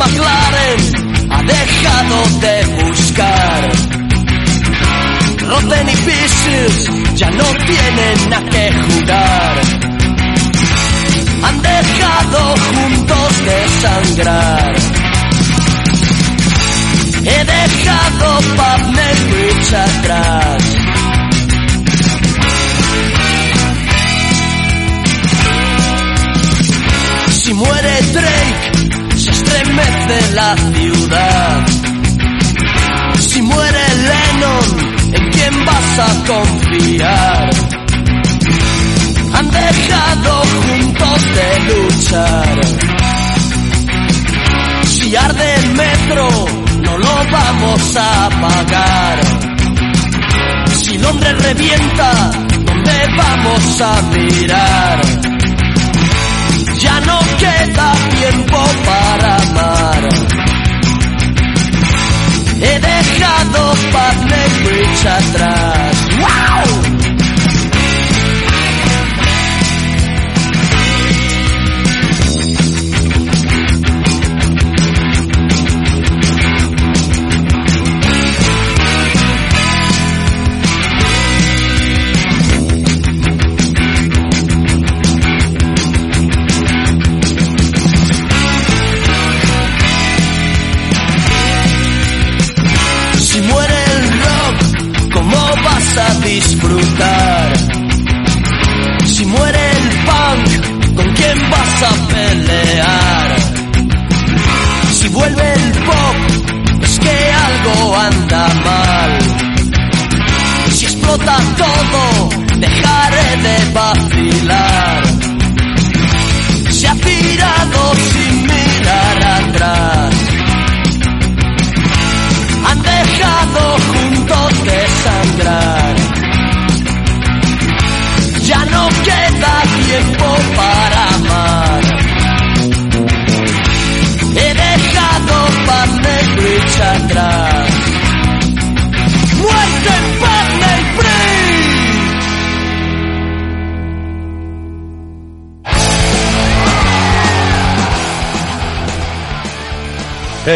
McLaren 0.00 0.80
ha 1.30 1.42
dejado 1.42 2.16
de 2.40 2.54
buscar. 2.82 3.60
Rotten 5.46 5.88
y 5.88 5.96
Vicious 6.06 7.16
ya 7.16 7.30
no 7.30 7.44
tienen 7.44 8.32
a 8.32 8.40
qué 8.50 8.72
jugar. 8.72 9.60
Han 11.42 11.62
dejado 11.62 12.54
juntos 12.72 13.44
de 13.44 13.58
sangrar. 13.82 14.74
He 17.22 17.44
dejado 17.44 18.40
Pavner 18.56 19.16
Bridge 19.28 19.74
atrás. 19.74 20.62
Si 27.32 27.52
muere 27.54 28.02
Drake, 28.12 28.79
estremece 29.60 30.34
la 30.34 30.56
ciudad. 30.56 31.66
Si 33.18 33.42
muere 33.42 33.78
Lennon, 34.08 35.14
¿en 35.14 35.30
quién 35.30 35.64
vas 35.64 35.98
a 35.98 36.26
confiar? 36.26 37.50
Han 39.34 39.50
dejado 39.50 40.42
juntos 40.42 41.26
de 41.36 41.48
luchar. 41.72 42.60
Si 44.86 45.16
arde 45.16 45.54
el 45.56 45.68
metro, 45.74 46.28
no 46.82 46.98
lo 46.98 47.30
vamos 47.30 47.96
a 47.96 48.26
apagar. 48.26 49.20
Si 50.82 50.98
Londres 50.98 51.42
revienta, 51.42 52.30
¿dónde 52.64 52.92
vamos 53.16 53.80
a 53.80 54.02
mirar? 54.12 55.39
No 57.10 57.18
queda 57.38 57.92
tiempo 58.16 58.58
para 58.86 59.36
amar. 59.36 60.08
He 62.62 62.78
dejado 62.78 63.74
Putney 63.94 64.48
Bridge 64.64 65.06
atrás. 65.06 65.96
¡Wow! 66.20 66.99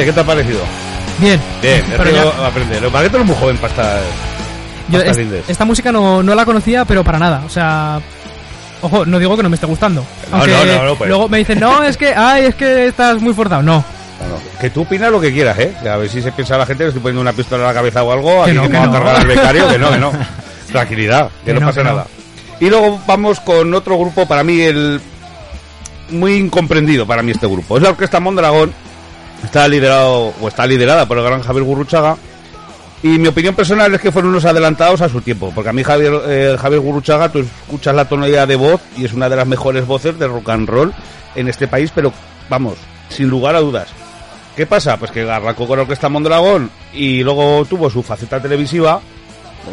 ¿Qué 0.05 0.13
te 0.13 0.21
ha 0.21 0.25
parecido? 0.25 0.61
Bien. 1.19 1.41
Bien, 1.63 1.83
Pero 1.97 2.11
ya- 2.11 2.47
aprender. 2.47 2.83
Lo 2.83 2.91
que 2.93 3.09
tú 3.09 3.17
eres 3.17 3.27
muy 3.27 3.37
joven 3.37 3.57
para 3.59 3.69
estar... 3.71 4.01
Yo 4.89 4.99
para 4.99 5.05
es- 5.05 5.11
estar 5.11 5.17
lindes. 5.25 5.45
esta 5.49 5.65
música 5.65 5.93
no, 5.93 6.23
no 6.23 6.35
la 6.35 6.45
conocía, 6.45 6.85
pero 6.85 7.03
para 7.05 7.19
nada. 7.19 7.43
O 7.47 7.49
sea, 7.49 8.01
ojo, 8.83 9.07
no 9.07 9.19
digo 9.19 9.37
que 9.37 9.43
no 9.43 9.49
me 9.49 9.55
esté 9.55 9.67
gustando. 9.67 10.05
No, 10.31 10.37
Aunque 10.37 10.53
no, 10.53 10.65
no, 10.65 10.85
no, 10.85 10.95
pues. 10.97 11.09
luego 11.09 11.29
me 11.29 11.39
dicen, 11.39 11.59
no, 11.61 11.83
es 11.83 11.97
que, 11.97 12.15
ay, 12.15 12.47
es 12.47 12.55
que 12.55 12.87
estás 12.89 13.21
muy 13.21 13.33
forzado. 13.33 13.63
No, 13.63 13.83
Bueno, 14.19 14.37
que 14.61 14.71
tú 14.71 14.83
opinas 14.83 15.11
lo 15.11 15.21
que 15.21 15.33
quieras, 15.33 15.59
¿eh? 15.59 15.73
A 15.91 15.97
ver 15.97 16.09
si 16.11 16.21
se 16.21 16.33
piensa 16.33 16.59
la 16.59 16.67
gente 16.67 16.85
que 16.85 16.89
estoy 16.89 17.03
poniendo 17.03 17.23
una 17.23 17.33
pistola 17.33 17.63
en 17.63 17.69
la 17.69 17.75
cabeza 17.75 18.03
o 18.03 18.13
algo, 18.13 18.45
Que 18.45 18.51
aquí 18.51 18.59
no, 18.61 18.69
que 18.69 18.77
a 18.77 18.87
no. 18.87 18.93
cargar 18.93 19.17
al 19.17 19.27
becario, 19.27 19.69
que 19.69 19.79
no, 19.79 19.91
que 19.91 19.99
no. 19.99 20.13
Tranquilidad, 20.73 21.31
que, 21.45 21.55
Que 21.55 21.61
no, 21.61 21.67
pasa 21.67 21.83
nada. 21.83 22.07
Y 22.61 22.69
luego 22.69 23.01
vamos 23.07 23.41
con 23.41 23.73
otro 23.75 23.97
grupo, 23.99 24.27
para 24.27 24.43
mí 24.45 24.61
el 24.61 25.01
muy 26.11 26.35
incomprendido 26.35 27.07
para 27.07 27.23
mí 27.23 27.33
este 27.33 27.47
grupo. 27.47 27.77
Es 27.77 27.83
la 27.83 27.91
Orquesta 27.91 28.21
Mondragón, 28.21 28.73
está 29.45 29.69
liderado 29.69 30.33
o 30.41 30.49
está 30.49 30.67
liderada 30.67 31.07
por 31.07 31.19
el 31.19 31.25
gran 31.25 31.43
Javier 31.43 31.65
Gurruchaga. 31.65 32.17
Y 33.03 33.19
mi 33.19 33.29
opinión 33.29 33.55
personal 33.55 33.95
es 33.95 34.01
que 34.01 34.11
fueron 34.11 34.31
unos 34.31 34.47
adelantados 34.47 35.03
a 35.03 35.11
su 35.11 35.21
tiempo, 35.21 35.53
porque 35.55 35.69
a 35.69 35.75
mí 35.75 35.83
Javier, 35.83 36.13
eh, 36.27 36.57
Javier 36.59 36.81
Gurruchaga, 36.81 37.31
tú 37.31 37.41
escuchas 37.41 37.95
la 37.95 38.09
tonalidad 38.09 38.49
de 38.49 38.57
voz 38.57 38.81
y 38.97 39.05
es 39.05 39.13
una 39.13 39.29
de 39.29 39.37
las 39.37 39.47
mejores 39.47 39.87
voces 39.87 40.19
de 40.19 40.27
rock 40.27 40.49
and 40.49 40.69
roll 40.69 40.95
en 41.35 41.49
este 41.49 41.69
país, 41.69 41.93
pero 41.95 42.13
vamos, 42.49 42.79
sin 43.11 43.29
lugar 43.29 43.57
a 43.57 43.61
dudas. 43.61 43.89
¿Qué 44.57 44.65
pasa? 44.67 44.97
Pues 44.97 45.11
que 45.11 45.29
arrancó 45.29 45.67
con 45.67 45.77
la 45.77 45.83
Orquesta 45.83 46.09
Mondragón 46.09 46.71
y 46.95 47.23
luego 47.23 47.67
tuvo 47.67 47.91
su 47.91 48.03
faceta 48.03 48.41
televisiva, 48.41 49.01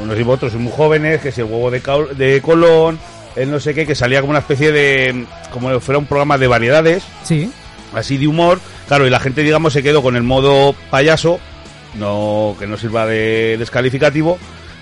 unos 0.02 0.20
y 0.20 0.24
otros 0.24 0.54
muy 0.56 0.74
jóvenes, 0.76 1.22
que 1.22 1.32
si 1.32 1.42
el 1.42 1.48
huevo 1.48 1.72
de, 1.72 1.82
de 2.16 2.42
Colón, 2.42 3.00
el 3.36 3.50
no 3.50 3.60
sé 3.60 3.74
qué, 3.74 3.86
que 3.86 3.96
salía 3.96 4.20
como 4.22 4.32
una 4.32 4.40
especie 4.40 4.72
de, 4.72 5.26
como 5.54 5.80
fuera 5.80 6.00
un 6.00 6.06
programa 6.06 6.38
de 6.38 6.48
variedades, 6.48 7.04
sí. 7.24 7.52
Así 7.94 8.18
de 8.18 8.28
humor, 8.28 8.60
claro, 8.88 9.06
y 9.06 9.10
la 9.10 9.20
gente, 9.20 9.42
digamos, 9.42 9.74
se 9.74 9.84
quedó 9.84 10.02
con 10.02 10.16
el 10.16 10.24
modo 10.24 10.76
payaso, 10.90 11.40
no 11.96 12.56
que 12.60 12.68
no 12.68 12.78
sirva 12.78 13.06
de 13.06 13.58
descalificativo, 13.58 14.38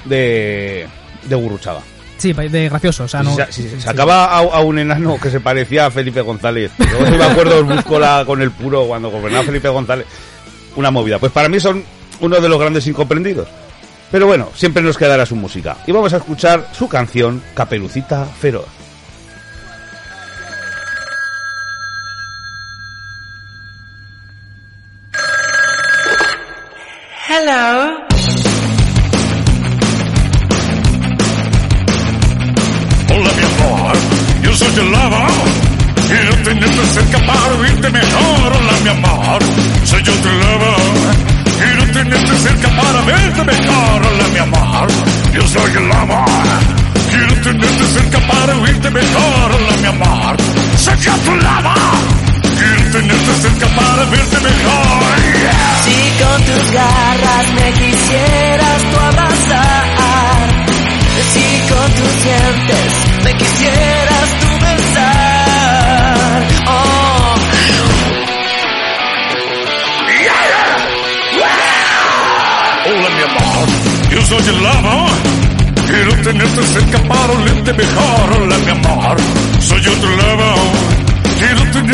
de, 0.05 0.87
de 1.23 1.35
Gurruchaga. 1.35 1.81
Sí, 2.17 2.33
de 2.33 2.67
gracioso. 2.67 3.05
O 3.05 3.07
sea, 3.07 3.23
no. 3.23 3.33
Se 3.49 3.79
sacaba 3.79 4.25
a, 4.25 4.39
a 4.39 4.59
un 4.59 4.77
enano 4.77 5.17
que 5.21 5.29
se 5.29 5.39
parecía 5.39 5.85
a 5.85 5.91
Felipe 5.91 6.19
González. 6.19 6.69
Yo 6.77 7.05
si 7.05 7.17
me 7.17 7.23
acuerdo, 7.23 7.63
busco 7.63 7.97
la, 7.97 8.25
con 8.25 8.41
el 8.41 8.51
puro 8.51 8.85
cuando 8.87 9.09
gobernaba 9.09 9.45
Felipe 9.45 9.69
González. 9.69 10.05
Una 10.75 10.91
movida. 10.91 11.17
Pues 11.17 11.31
para 11.31 11.47
mí 11.47 11.61
son 11.61 11.81
uno 12.19 12.41
de 12.41 12.49
los 12.49 12.59
grandes 12.59 12.85
incomprendidos. 12.87 13.47
Pero 14.11 14.27
bueno, 14.27 14.49
siempre 14.53 14.83
nos 14.83 14.97
quedará 14.97 15.25
su 15.25 15.37
música. 15.37 15.77
Y 15.87 15.93
vamos 15.93 16.11
a 16.11 16.17
escuchar 16.17 16.67
su 16.73 16.89
canción, 16.89 17.41
Caperucita 17.53 18.25
Feroz. 18.25 18.65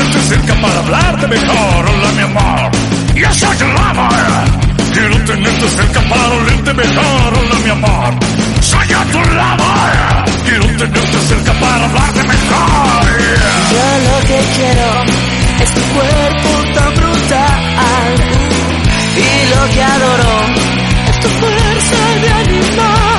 Quiero 0.05 0.19
tenerte 0.19 0.35
cerca 0.35 0.61
para 0.61 0.79
hablarte 0.79 1.27
mejor 1.27 1.85
Hola 1.89 2.11
mi 2.11 2.21
amor, 2.21 2.71
yo 3.15 3.33
soy 3.33 3.57
el 3.59 3.73
lava 3.73 4.09
Quiero 4.93 5.17
tenerte 5.25 5.69
cerca 5.69 6.01
para 6.01 6.29
olerte 6.29 6.73
mejor, 6.73 7.33
hola 7.33 7.55
mi 7.63 7.69
amor. 7.69 8.13
Soy 8.61 8.93
a 8.93 9.03
tu 9.11 9.19
lado, 9.35 9.63
quiero 10.45 10.65
tenerte 10.67 11.19
cerca 11.27 11.53
para 11.59 11.85
hablarte 11.85 12.23
mejor. 12.23 13.19
Yo 13.73 13.87
lo 14.07 14.19
que 14.27 14.39
quiero 14.55 15.03
es 15.63 15.73
tu 15.73 15.81
cuerpo 15.81 16.49
tan 16.75 16.93
brutal. 16.95 18.15
Y 19.17 19.55
lo 19.55 19.73
que 19.73 19.83
adoro 19.83 20.33
es 21.09 21.19
tu 21.19 21.27
fuerza 21.27 21.99
de 22.21 22.29
animal. 22.31 23.14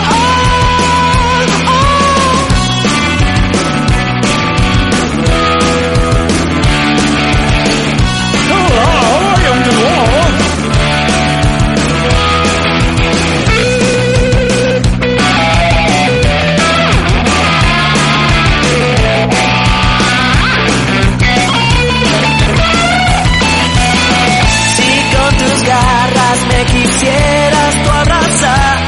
Quisieras 26.73 27.83
tú 27.83 27.91
abrazar, 27.91 28.79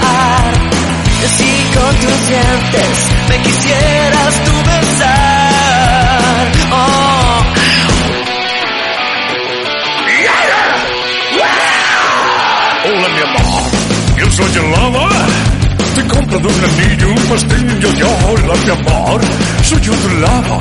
si 1.36 1.76
con 1.76 1.94
tus 1.96 2.28
dientes 2.28 3.08
me 3.28 3.38
quisieras 3.42 4.34
tú 4.44 4.52
besar, 4.70 6.46
oh. 6.72 7.28
Hola 12.84 13.08
mi 13.08 13.20
amor, 13.20 13.70
yo 14.16 14.30
soy 14.30 14.64
el 14.64 14.70
lava. 14.70 15.08
Te 15.94 16.06
compro 16.06 16.38
un 16.38 16.64
anillo, 16.64 17.08
un 17.08 17.22
pastillo, 17.28 17.92
yo, 17.94 18.08
hola 18.26 18.54
mi 18.64 18.70
amor. 18.70 19.20
Soy 19.62 19.80
yo 19.80 19.92
de 19.92 20.20
lava. 20.20 20.58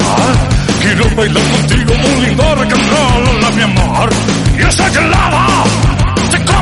Quiero 0.82 1.16
bailar 1.16 1.44
contigo 1.44 1.94
un 1.94 2.26
lindo 2.26 2.56
rock 2.56 2.74
hola 2.74 3.52
mi 3.52 3.62
amor. 3.62 4.10
Yo 4.60 4.72
soy 4.72 4.96
el 4.98 5.10
lava. 5.12 5.97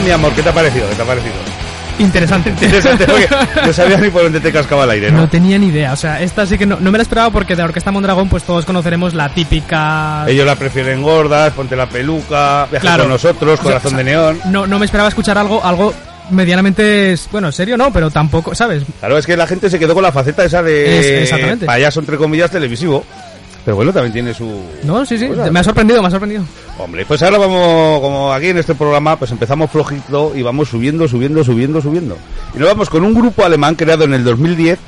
Mi 0.00 0.10
amor, 0.10 0.32
¿qué 0.34 0.42
te 0.42 0.48
ha 0.48 0.52
parecido? 0.54 0.88
¿Qué 0.88 0.94
te 0.96 1.02
ha 1.02 1.06
parecido? 1.06 1.34
Interesante. 1.98 2.50
Interesante, 2.50 3.04
porque 3.04 3.28
no 3.66 3.72
sabía 3.72 3.98
ni 3.98 4.08
por 4.10 4.22
dónde 4.22 4.40
te 4.40 4.50
cascaba 4.50 4.84
el 4.84 4.90
aire, 4.90 5.10
¿no? 5.12 5.18
No 5.22 5.28
tenía 5.28 5.58
ni 5.58 5.66
idea, 5.66 5.92
o 5.92 5.96
sea, 5.96 6.20
esta 6.22 6.46
sí 6.46 6.56
que 6.58 6.64
no, 6.66 6.78
no 6.80 6.90
me 6.90 6.98
la 6.98 7.02
esperaba 7.02 7.30
porque 7.30 7.54
de 7.54 7.58
la 7.62 7.66
Orquesta 7.66 7.92
Mondragón 7.92 8.28
pues 8.28 8.42
todos 8.44 8.64
conoceremos 8.64 9.14
la 9.14 9.28
típica... 9.28 10.24
Ellos 10.26 10.46
la 10.46 10.56
prefieren 10.56 11.02
gordas, 11.02 11.52
ponte 11.52 11.76
la 11.76 11.86
peluca, 11.88 12.66
viaja 12.70 12.80
Claro. 12.82 13.02
con 13.04 13.12
nosotros, 13.12 13.60
corazón 13.60 13.86
o 13.94 13.96
sea, 13.96 13.98
de 13.98 14.04
neón. 14.04 14.40
No, 14.46 14.66
no 14.66 14.78
me 14.78 14.86
esperaba 14.86 15.10
escuchar 15.10 15.36
algo, 15.38 15.62
algo 15.64 15.92
medianamente, 16.30 17.14
bueno, 17.30 17.52
serio 17.52 17.76
no, 17.76 17.92
pero 17.92 18.10
tampoco, 18.10 18.54
¿sabes? 18.54 18.82
Claro, 18.98 19.18
es 19.18 19.26
que 19.26 19.36
la 19.36 19.46
gente 19.46 19.68
se 19.70 19.78
quedó 19.78 19.92
con 19.94 20.02
la 20.02 20.12
faceta 20.12 20.44
esa 20.44 20.62
de 20.62 20.98
Es- 20.98 21.06
exactamente. 21.24 21.66
payaso, 21.66 22.00
entre 22.00 22.16
comillas, 22.16 22.50
televisivo. 22.50 23.04
Pero 23.64 23.76
bueno, 23.76 23.92
también 23.92 24.12
tiene 24.12 24.34
su... 24.34 24.60
No, 24.82 25.06
sí, 25.06 25.16
sí, 25.16 25.28
me 25.28 25.60
ha 25.60 25.62
sorprendido, 25.64 26.02
me 26.02 26.08
ha 26.08 26.10
sorprendido. 26.10 26.44
Hombre, 26.78 27.06
pues 27.06 27.22
ahora 27.22 27.38
vamos, 27.38 28.00
como 28.00 28.32
aquí 28.32 28.48
en 28.48 28.58
este 28.58 28.74
programa, 28.74 29.16
pues 29.16 29.30
empezamos 29.30 29.70
flojito 29.70 30.32
y 30.34 30.42
vamos 30.42 30.68
subiendo, 30.68 31.06
subiendo, 31.06 31.44
subiendo, 31.44 31.80
subiendo. 31.80 32.18
Y 32.54 32.58
nos 32.58 32.68
vamos 32.68 32.90
con 32.90 33.04
un 33.04 33.14
grupo 33.14 33.44
alemán 33.44 33.76
creado 33.76 34.04
en 34.04 34.14
el 34.14 34.24
2010 34.24 34.78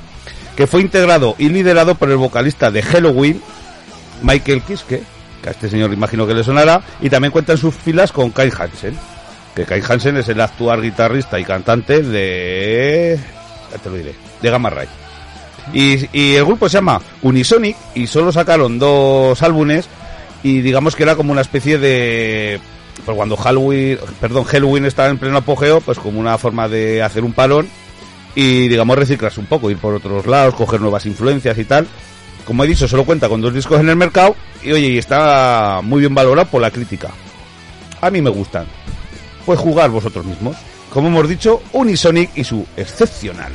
que 0.56 0.66
fue 0.66 0.80
integrado 0.80 1.34
y 1.38 1.48
liderado 1.48 1.94
por 1.94 2.10
el 2.10 2.16
vocalista 2.16 2.70
de 2.70 2.82
Halloween, 2.82 3.40
Michael 4.22 4.62
Kiske, 4.62 5.02
que 5.42 5.48
a 5.48 5.52
este 5.52 5.68
señor 5.68 5.92
imagino 5.92 6.26
que 6.26 6.34
le 6.34 6.44
sonará, 6.44 6.82
y 7.00 7.10
también 7.10 7.32
cuenta 7.32 7.52
en 7.52 7.58
sus 7.58 7.74
filas 7.74 8.12
con 8.12 8.30
Kai 8.30 8.50
Hansen, 8.56 8.96
que 9.54 9.64
Kai 9.64 9.82
Hansen 9.88 10.16
es 10.16 10.28
el 10.28 10.40
actual 10.40 10.82
guitarrista 10.82 11.38
y 11.38 11.44
cantante 11.44 12.02
de... 12.02 13.18
ya 13.70 13.78
te 13.78 13.90
lo 13.90 13.96
diré, 13.96 14.14
de 14.40 14.50
Gamma 14.50 14.70
Ray. 14.70 14.88
Y, 15.72 16.35
el 16.35 16.44
grupo 16.44 16.68
se 16.68 16.79
llama 16.79 17.00
Unisonic 17.22 17.77
y 17.94 18.07
solo 18.07 18.33
sacaron 18.33 18.79
dos 18.79 19.42
álbumes 19.42 19.88
y 20.42 20.61
digamos 20.61 20.94
que 20.94 21.03
era 21.03 21.16
como 21.16 21.33
una 21.33 21.40
especie 21.40 21.79
de 21.79 22.61
pues 23.05 23.16
cuando 23.16 23.37
Halloween, 23.37 23.98
perdón, 24.20 24.44
Halloween 24.44 24.85
estaba 24.85 25.09
en 25.09 25.18
pleno 25.18 25.38
apogeo, 25.38 25.81
pues 25.81 25.98
como 25.98 26.20
una 26.20 26.38
forma 26.38 26.68
de 26.68 27.03
hacer 27.03 27.24
un 27.24 27.33
parón 27.33 27.68
y 28.35 28.68
digamos 28.68 28.98
reciclarse 28.98 29.40
un 29.40 29.46
poco, 29.46 29.70
ir 29.70 29.79
por 29.79 29.94
otros 29.94 30.27
lados, 30.27 30.55
coger 30.55 30.81
nuevas 30.81 31.07
influencias 31.07 31.57
y 31.59 31.64
tal. 31.64 31.87
Como 32.44 32.62
he 32.62 32.68
dicho, 32.68 32.87
solo 32.87 33.05
cuenta 33.05 33.29
con 33.29 33.40
dos 33.40 33.55
discos 33.55 33.81
en 33.81 33.88
el 33.88 33.96
mercado 33.96 34.37
y 34.62 34.72
oye, 34.72 34.88
y 34.88 34.98
está 34.98 35.81
muy 35.83 36.00
bien 36.00 36.14
valorado 36.14 36.48
por 36.48 36.61
la 36.61 36.70
crítica. 36.70 37.11
A 38.00 38.11
mí 38.11 38.20
me 38.20 38.31
gustan. 38.31 38.66
Pues 39.46 39.59
jugar 39.59 39.90
vosotros 39.90 40.24
mismos. 40.24 40.57
Como 40.90 41.09
hemos 41.09 41.29
dicho, 41.29 41.62
Unisonic 41.72 42.31
y 42.37 42.44
su 42.44 42.66
excepcional. 42.77 43.53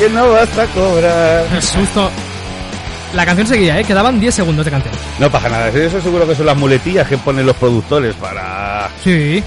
Que 0.00 0.08
no 0.10 0.30
vas 0.30 0.58
a 0.58 0.66
cobrar. 0.66 1.44
Qué 1.54 1.62
susto. 1.62 2.10
La 3.14 3.26
canción 3.26 3.46
seguía, 3.46 3.78
¿eh? 3.80 3.84
Quedaban 3.84 4.20
10 4.20 4.34
segundos 4.34 4.64
de 4.64 4.70
canción. 4.70 4.94
No 5.18 5.30
pasa 5.30 5.48
nada, 5.48 5.68
eso 5.68 6.00
seguro 6.00 6.26
que 6.28 6.34
son 6.34 6.46
las 6.46 6.56
muletillas 6.56 7.08
que 7.08 7.18
ponen 7.18 7.44
los 7.44 7.56
productores 7.56 8.14
para, 8.14 8.88
Sí. 9.02 9.42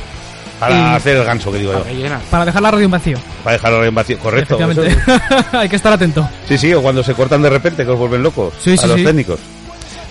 para 0.60 0.76
Y- 0.76 0.96
hacer 0.96 1.16
el 1.18 1.24
ganso 1.24 1.50
que 1.52 1.60
digo 1.60 1.72
yo. 1.74 1.84
Para 2.30 2.44
dejar 2.46 2.62
la 2.62 2.72
radio 2.72 2.86
en 2.86 2.92
vacío. 2.92 3.18
Para 3.44 3.56
dejarlo 3.56 3.84
en 3.86 3.96
vacío. 3.96 4.20
Correcto. 4.20 4.56
Efectivamente. 4.60 5.02
eso- 5.14 5.42
Hay 5.58 5.70
que 5.70 5.78
estar 5.78 5.94
atento. 5.94 6.28
Sí, 6.48 6.58
sí, 6.58 6.74
o 6.74 6.82
cuando 6.82 7.04
se 7.04 7.14
cortan 7.14 7.42
de 7.42 7.50
repente 7.50 7.86
que 7.86 7.92
os 7.92 7.98
vuelven 7.98 8.22
locos 8.22 8.54
Sí, 8.62 8.74
a 8.74 8.78
sí, 8.78 8.88
los 8.88 8.98
sí. 8.98 9.04
técnicos. 9.06 9.40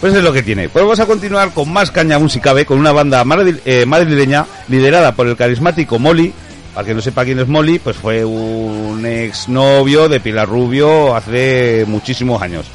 Pues 0.00 0.14
es 0.14 0.22
lo 0.24 0.32
que 0.32 0.42
tiene. 0.42 0.68
Pues 0.70 0.82
vamos 0.84 0.98
a 0.98 1.06
continuar 1.06 1.50
con 1.52 1.70
más 1.72 1.90
caña 1.90 2.18
música 2.18 2.52
B, 2.54 2.64
con 2.66 2.78
una 2.78 2.90
banda 2.90 3.22
madri- 3.24 3.60
eh, 3.66 3.84
madrileña 3.86 4.46
liderada 4.68 5.12
por 5.12 5.28
el 5.28 5.36
carismático 5.36 5.98
Molly. 5.98 6.32
Para 6.74 6.86
que 6.86 6.94
no 6.94 7.02
sepa 7.02 7.24
quién 7.24 7.38
es 7.38 7.48
Molly, 7.48 7.78
pues 7.78 7.96
fue 7.96 8.24
un 8.24 9.04
exnovio 9.04 10.08
de 10.08 10.20
Pilar 10.20 10.48
Rubio 10.48 11.14
hace 11.14 11.84
muchísimos 11.86 12.40
años. 12.40 12.66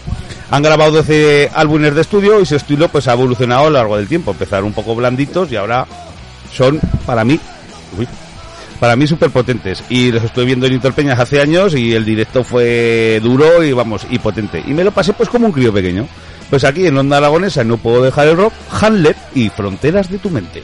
Han 0.51 0.61
grabado 0.61 0.91
12 0.91 1.49
álbumes 1.53 1.95
de 1.95 2.01
estudio 2.01 2.39
y 2.39 2.45
su 2.45 2.55
estilo 2.55 2.89
pues 2.89 3.07
ha 3.07 3.13
evolucionado 3.13 3.61
a 3.61 3.69
lo 3.69 3.77
largo 3.77 3.97
del 3.97 4.07
tiempo. 4.07 4.31
Empezaron 4.31 4.67
un 4.67 4.73
poco 4.73 4.95
blanditos 4.95 5.51
y 5.51 5.55
ahora 5.55 5.85
son, 6.53 6.79
para 7.05 7.25
mí, 7.25 7.39
uy, 7.97 8.07
para 8.79 8.95
mí 8.95 9.07
súper 9.07 9.31
potentes. 9.31 9.83
Y 9.89 10.11
los 10.11 10.23
estuve 10.23 10.45
viendo 10.45 10.67
en 10.67 10.73
Interpeñas 10.73 11.19
hace 11.19 11.41
años 11.41 11.75
y 11.75 11.93
el 11.93 12.05
directo 12.05 12.43
fue 12.43 13.19
duro 13.21 13.63
y 13.63 13.73
vamos, 13.73 14.05
y 14.09 14.19
potente. 14.19 14.63
Y 14.65 14.73
me 14.73 14.83
lo 14.83 14.91
pasé 14.91 15.13
pues 15.13 15.27
como 15.27 15.47
un 15.47 15.51
crío 15.51 15.73
pequeño. 15.73 16.07
Pues 16.49 16.63
aquí 16.63 16.85
en 16.85 16.97
Onda 16.97 17.17
Aragonesa 17.17 17.63
no 17.63 17.77
puedo 17.77 18.03
dejar 18.03 18.27
el 18.27 18.37
rock, 18.37 18.53
Hamlet 18.79 19.17
y 19.35 19.49
Fronteras 19.49 20.09
de 20.09 20.19
tu 20.19 20.29
mente. 20.29 20.63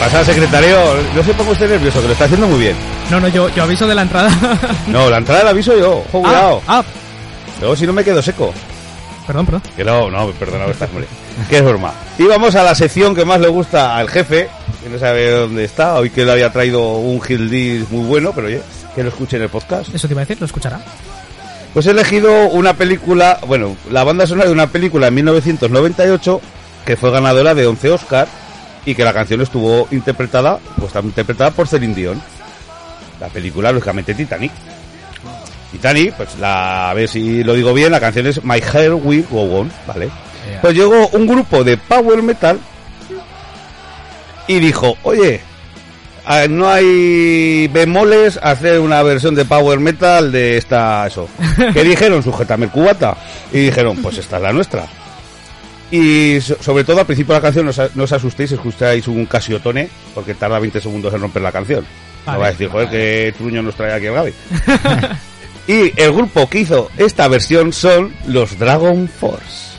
Pasa, 0.00 0.24
secretario? 0.24 0.76
No 1.14 1.22
se 1.22 1.34
ponga 1.34 1.50
usted 1.52 1.68
nervioso, 1.70 2.00
que 2.00 2.06
lo 2.06 2.12
está 2.12 2.24
haciendo 2.24 2.46
muy 2.48 2.58
bien. 2.58 2.76
No, 3.10 3.20
no, 3.20 3.28
yo, 3.28 3.48
yo 3.50 3.62
aviso 3.62 3.86
de 3.86 3.94
la 3.94 4.02
entrada. 4.02 4.30
No, 4.88 5.08
la 5.10 5.18
entrada 5.18 5.44
la 5.44 5.50
aviso 5.50 5.76
yo, 5.78 5.98
ojo, 5.98 6.22
cuidado. 6.22 6.62
ah, 6.66 6.82
Luego 7.60 7.76
si 7.76 7.86
no 7.86 7.92
me 7.92 8.02
quedo 8.02 8.22
seco. 8.22 8.52
perdón, 9.26 9.46
perdón. 9.46 9.62
Que 9.76 9.84
no, 9.84 10.10
no, 10.10 10.30
perdona, 10.32 10.64
que 10.64 10.70
estás, 10.72 10.88
hombre. 10.90 11.06
Es 11.50 11.62
broma. 11.62 11.92
Y 12.18 12.24
vamos 12.24 12.54
a 12.54 12.62
la 12.62 12.74
sección 12.74 13.14
que 13.14 13.24
más 13.24 13.40
le 13.40 13.48
gusta 13.48 13.96
al 13.96 14.08
jefe, 14.08 14.48
que 14.82 14.88
no 14.88 14.98
sabe 14.98 15.30
dónde 15.30 15.64
está, 15.64 15.94
hoy 15.96 16.10
que 16.10 16.24
le 16.24 16.32
había 16.32 16.50
traído 16.50 16.80
un 16.96 17.20
Gildis 17.20 17.90
muy 17.90 18.04
bueno, 18.06 18.32
pero 18.34 18.46
oye, 18.46 18.62
que 18.94 19.02
lo 19.02 19.10
escuche 19.10 19.36
en 19.36 19.42
el 19.42 19.48
podcast. 19.50 19.94
Eso 19.94 20.08
te 20.08 20.14
iba 20.14 20.22
a 20.22 20.24
decir, 20.24 20.38
lo 20.40 20.46
escuchará. 20.46 20.80
Pues 21.74 21.86
he 21.86 21.90
elegido 21.90 22.48
una 22.48 22.74
película, 22.74 23.38
bueno, 23.46 23.76
la 23.90 24.02
banda 24.02 24.26
sonora 24.26 24.46
de 24.48 24.52
una 24.52 24.66
película 24.68 25.06
en 25.08 25.14
1998 25.14 26.40
que 26.84 26.96
fue 26.96 27.10
ganadora 27.12 27.54
de 27.54 27.66
11 27.66 27.90
Oscar 27.90 28.26
y 28.84 28.94
que 28.94 29.04
la 29.04 29.12
canción 29.12 29.40
estuvo 29.40 29.88
interpretada, 29.90 30.58
pues 30.76 30.88
está 30.88 31.00
interpretada 31.00 31.50
por 31.50 31.68
Celine 31.68 31.94
Dion. 31.94 32.22
La 33.20 33.28
película, 33.28 33.72
lógicamente, 33.72 34.14
Titanic. 34.14 34.52
Titanic, 35.70 36.14
pues 36.14 36.38
la, 36.38 36.90
a 36.90 36.94
ver 36.94 37.08
si 37.08 37.44
lo 37.44 37.54
digo 37.54 37.72
bien, 37.74 37.92
la 37.92 38.00
canción 38.00 38.26
es 38.26 38.42
My 38.42 38.60
Hair 38.60 38.94
Will 38.94 39.26
Go 39.30 39.60
On, 39.60 39.70
¿vale? 39.86 40.10
Pues 40.62 40.74
llegó 40.74 41.08
un 41.08 41.26
grupo 41.26 41.62
de 41.62 41.76
power 41.76 42.22
metal 42.22 42.58
y 44.48 44.58
dijo, 44.58 44.96
oye, 45.04 45.40
no 46.48 46.68
hay 46.68 47.68
bemoles, 47.68 48.38
hacer 48.42 48.80
una 48.80 49.02
versión 49.02 49.34
de 49.34 49.44
power 49.44 49.78
metal 49.80 50.32
de 50.32 50.56
esta, 50.56 51.06
eso. 51.06 51.28
¿Qué 51.72 51.84
dijeron? 51.84 52.22
Sujétame 52.22 52.66
el 52.66 52.70
cubata. 52.70 53.16
Y 53.52 53.58
dijeron, 53.58 53.96
pues 53.98 54.18
esta 54.18 54.36
es 54.36 54.42
la 54.42 54.52
nuestra. 54.52 54.86
Y 55.90 56.40
so- 56.40 56.56
sobre 56.62 56.84
todo 56.84 57.00
al 57.00 57.06
principio 57.06 57.34
de 57.34 57.38
la 57.40 57.42
canción 57.42 57.64
no 57.64 57.70
os, 57.70 57.78
a- 57.78 57.90
no 57.94 58.04
os 58.04 58.12
asustéis 58.12 58.50
si 58.50 58.54
escucháis 58.56 59.08
un 59.08 59.26
casiotone, 59.26 59.88
porque 60.14 60.34
tarda 60.34 60.58
20 60.58 60.80
segundos 60.80 61.12
en 61.14 61.20
romper 61.20 61.42
la 61.42 61.52
canción. 61.52 61.84
Vale. 62.26 62.36
no 62.36 62.40
va 62.40 62.46
a 62.48 62.50
decir, 62.52 62.68
joder, 62.68 62.88
que 62.90 63.34
truño 63.36 63.62
nos 63.62 63.74
trae 63.74 63.92
aquí 63.94 64.06
el 64.06 64.12
Gaby. 64.14 64.32
y 65.66 65.92
el 66.00 66.12
grupo 66.12 66.48
que 66.48 66.60
hizo 66.60 66.90
esta 66.96 67.26
versión 67.28 67.72
son 67.72 68.14
los 68.26 68.58
Dragon 68.58 69.08
Force. 69.08 69.69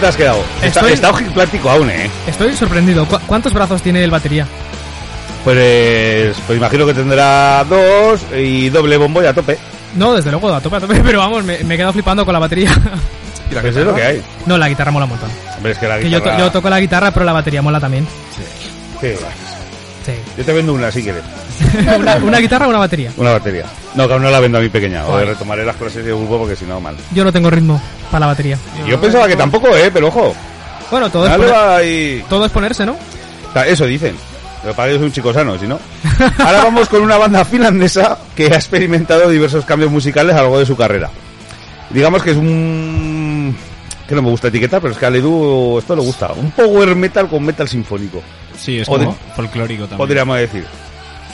Te 0.00 0.06
has 0.06 0.16
quedado? 0.16 0.42
Está, 0.62 0.80
Estoy- 0.80 0.92
está 0.94 1.10
ojiplático 1.10 1.70
aún, 1.70 1.90
¿eh? 1.90 2.10
Estoy 2.26 2.54
sorprendido. 2.56 3.06
¿Cu- 3.06 3.18
¿Cuántos 3.26 3.52
brazos 3.52 3.80
tiene 3.82 4.02
el 4.02 4.10
batería? 4.10 4.46
Pues, 5.44 6.36
pues 6.46 6.58
imagino 6.58 6.84
que 6.86 6.94
tendrá 6.94 7.64
dos 7.64 8.20
y 8.36 8.68
doble 8.68 8.96
bombo 8.96 9.22
y 9.22 9.26
a 9.26 9.32
tope. 9.32 9.56
No, 9.96 10.12
desde 10.14 10.30
luego, 10.30 10.52
a 10.52 10.60
tope, 10.60 10.76
a 10.76 10.80
tope, 10.80 11.00
pero 11.04 11.18
vamos, 11.20 11.44
me, 11.44 11.58
me 11.64 11.74
he 11.74 11.76
quedado 11.76 11.92
flipando 11.92 12.24
con 12.24 12.32
la 12.32 12.38
batería. 12.40 12.70
Pues 13.50 13.74
es 13.76 13.84
lo 13.84 13.94
que 13.94 14.02
hay. 14.02 14.22
No, 14.46 14.56
la 14.58 14.68
guitarra 14.68 14.90
mola 14.92 15.06
un 15.06 15.10
montón. 15.10 15.30
Hombre, 15.56 15.72
es 15.72 15.78
que 15.78 15.88
la 15.88 15.98
Que 15.98 16.08
yo, 16.10 16.22
to- 16.22 16.38
yo 16.38 16.50
toco 16.52 16.70
la 16.70 16.78
guitarra, 16.78 17.10
pero 17.10 17.24
la 17.24 17.32
batería 17.32 17.62
mola 17.62 17.80
también. 17.80 18.06
¿Qué? 19.00 19.16
Sí. 19.16 19.24
Yo 20.36 20.44
te 20.44 20.52
vendo 20.52 20.72
una 20.74 20.90
si 20.90 21.02
quieres. 21.02 21.22
una, 21.98 22.16
una 22.16 22.38
guitarra 22.38 22.66
o 22.66 22.70
una 22.70 22.78
batería. 22.78 23.12
Una 23.16 23.32
batería. 23.32 23.64
No, 23.94 24.06
que 24.06 24.14
aún 24.14 24.22
no 24.22 24.30
la 24.30 24.40
vendo 24.40 24.58
a 24.58 24.60
mi 24.60 24.68
pequeña. 24.68 25.06
O 25.06 25.12
Vale. 25.12 25.26
retomaré 25.26 25.64
las 25.64 25.76
clases 25.76 26.04
de 26.04 26.12
grupo 26.12 26.38
porque 26.38 26.56
si 26.56 26.64
no, 26.64 26.80
mal. 26.80 26.96
Yo 27.14 27.24
no 27.24 27.32
tengo 27.32 27.50
ritmo 27.50 27.80
para 28.10 28.20
la 28.20 28.26
batería. 28.26 28.58
Yo 28.86 29.00
pensaba 29.00 29.28
que 29.28 29.36
tampoco, 29.36 29.68
¿eh? 29.76 29.90
Pero 29.92 30.08
ojo. 30.08 30.34
Bueno, 30.90 31.10
todo 31.10 31.26
es, 31.26 31.32
poner- 31.32 31.52
ahí. 31.54 32.24
todo 32.28 32.46
es 32.46 32.50
ponerse, 32.52 32.84
¿no? 32.86 32.96
O 33.54 33.58
Eso 33.60 33.84
dicen. 33.86 34.16
Pero 34.62 34.74
para 34.74 34.90
yo 34.92 34.98
soy 34.98 35.06
un 35.06 35.12
chico 35.12 35.32
sano, 35.32 35.58
si 35.58 35.66
no. 35.66 35.78
Ahora 36.38 36.64
vamos 36.64 36.88
con 36.88 37.00
una 37.02 37.16
banda 37.16 37.44
finlandesa 37.44 38.18
que 38.36 38.46
ha 38.46 38.56
experimentado 38.56 39.28
diversos 39.30 39.64
cambios 39.64 39.90
musicales 39.90 40.32
a 40.34 40.38
lo 40.38 40.42
largo 40.44 40.58
de 40.58 40.66
su 40.66 40.76
carrera. 40.76 41.08
Digamos 41.90 42.22
que 42.22 42.32
es 42.32 42.36
un... 42.36 43.56
que 44.06 44.14
no 44.14 44.22
me 44.22 44.28
gusta 44.30 44.48
etiquetar, 44.48 44.80
pero 44.80 44.92
es 44.92 44.98
que 44.98 45.06
a 45.06 45.10
Ledu 45.10 45.78
esto 45.78 45.96
le 45.96 46.02
gusta. 46.02 46.32
Un 46.32 46.50
power 46.50 46.94
metal 46.94 47.28
con 47.28 47.42
metal 47.42 47.68
sinfónico. 47.68 48.22
Sí, 48.60 48.80
es 48.80 48.88
como 48.88 49.16
folclórico 49.34 49.82
también. 49.82 49.98
Podríamos 49.98 50.36
decir. 50.38 50.64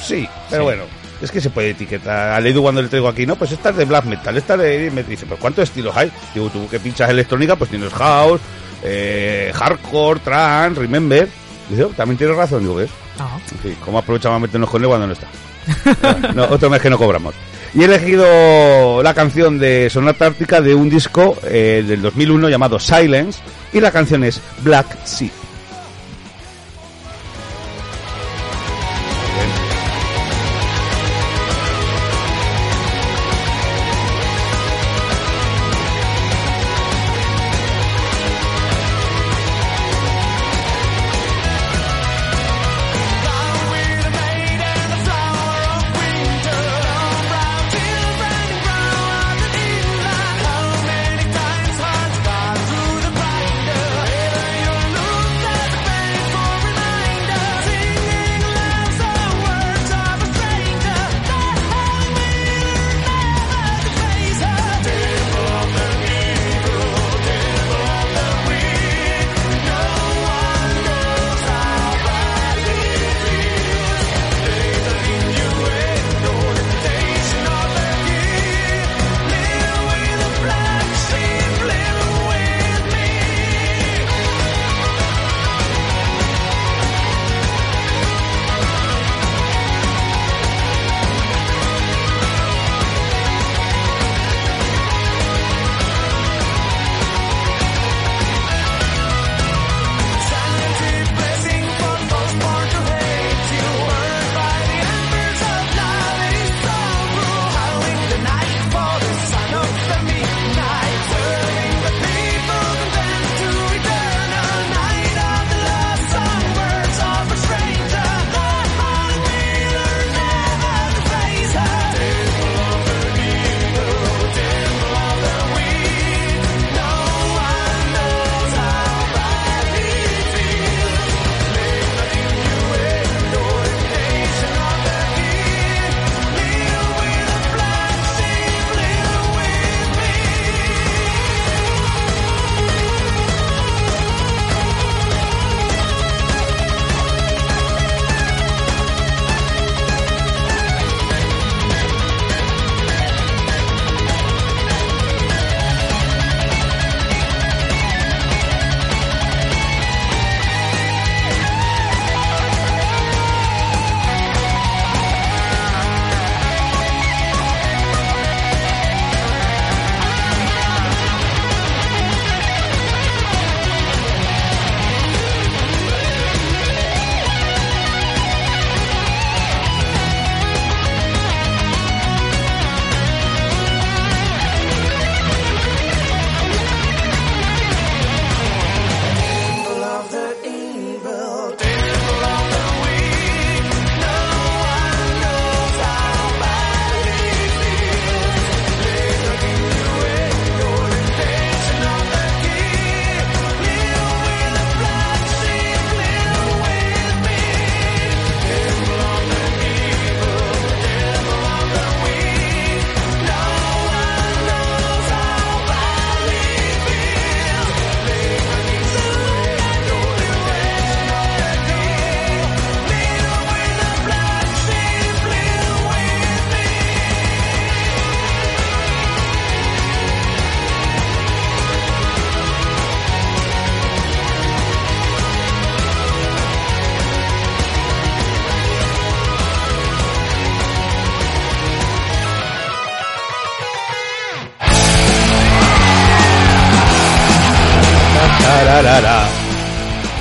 Sí, 0.02 0.28
pero 0.50 0.62
Sí. 0.62 0.64
bueno. 0.64 0.82
Es 1.22 1.30
que 1.30 1.40
se 1.40 1.48
puede 1.48 1.70
etiquetar. 1.70 2.32
A 2.32 2.40
Ledu 2.40 2.60
cuando 2.60 2.82
le 2.82 2.88
traigo 2.88 3.08
aquí, 3.08 3.24
no, 3.24 3.36
pues 3.36 3.50
esta 3.50 3.70
es 3.70 3.76
de 3.76 3.86
black 3.86 4.04
metal, 4.04 4.36
esta 4.36 4.52
es 4.54 4.60
de... 4.60 4.90
Me 4.90 5.02
dice, 5.02 5.24
pero 5.26 5.40
¿cuántos 5.40 5.62
estilos 5.64 5.96
hay? 5.96 6.12
Digo, 6.34 6.50
tú 6.50 6.68
que 6.68 6.78
pinchas 6.78 7.08
electrónica, 7.08 7.56
pues 7.56 7.70
tienes 7.70 7.90
house, 7.94 8.38
eh, 8.82 9.50
hardcore, 9.54 10.20
trance, 10.20 10.78
remember. 10.78 11.26
Dice, 11.70 11.84
"Oh, 11.84 11.88
también 11.88 12.18
tienes 12.18 12.36
razón, 12.36 12.60
digo, 12.60 12.74
¿ves? 12.74 12.90
Ah. 13.18 13.38
Sí, 13.62 13.74
¿Cómo 13.82 13.96
aprovechamos 13.98 14.36
a 14.36 14.40
meternos 14.40 14.68
con 14.68 14.82
él 14.82 14.88
cuando 14.88 15.06
no 15.06 15.14
está? 15.14 15.26
No, 16.34 16.44
otro 16.44 16.68
mes 16.68 16.82
que 16.82 16.90
no 16.90 16.98
cobramos. 16.98 17.34
Y 17.74 17.80
he 17.80 17.84
elegido 17.86 19.02
la 19.02 19.14
canción 19.14 19.58
de 19.58 19.88
Sonata 19.90 20.26
Ártica 20.26 20.60
de 20.60 20.74
un 20.74 20.90
disco 20.90 21.34
eh, 21.44 21.82
del 21.86 22.02
2001 22.02 22.50
llamado 22.50 22.78
Silence 22.78 23.40
y 23.72 23.80
la 23.80 23.90
canción 23.90 24.22
es 24.22 24.40
Black 24.62 24.86
Sea. 25.04 25.30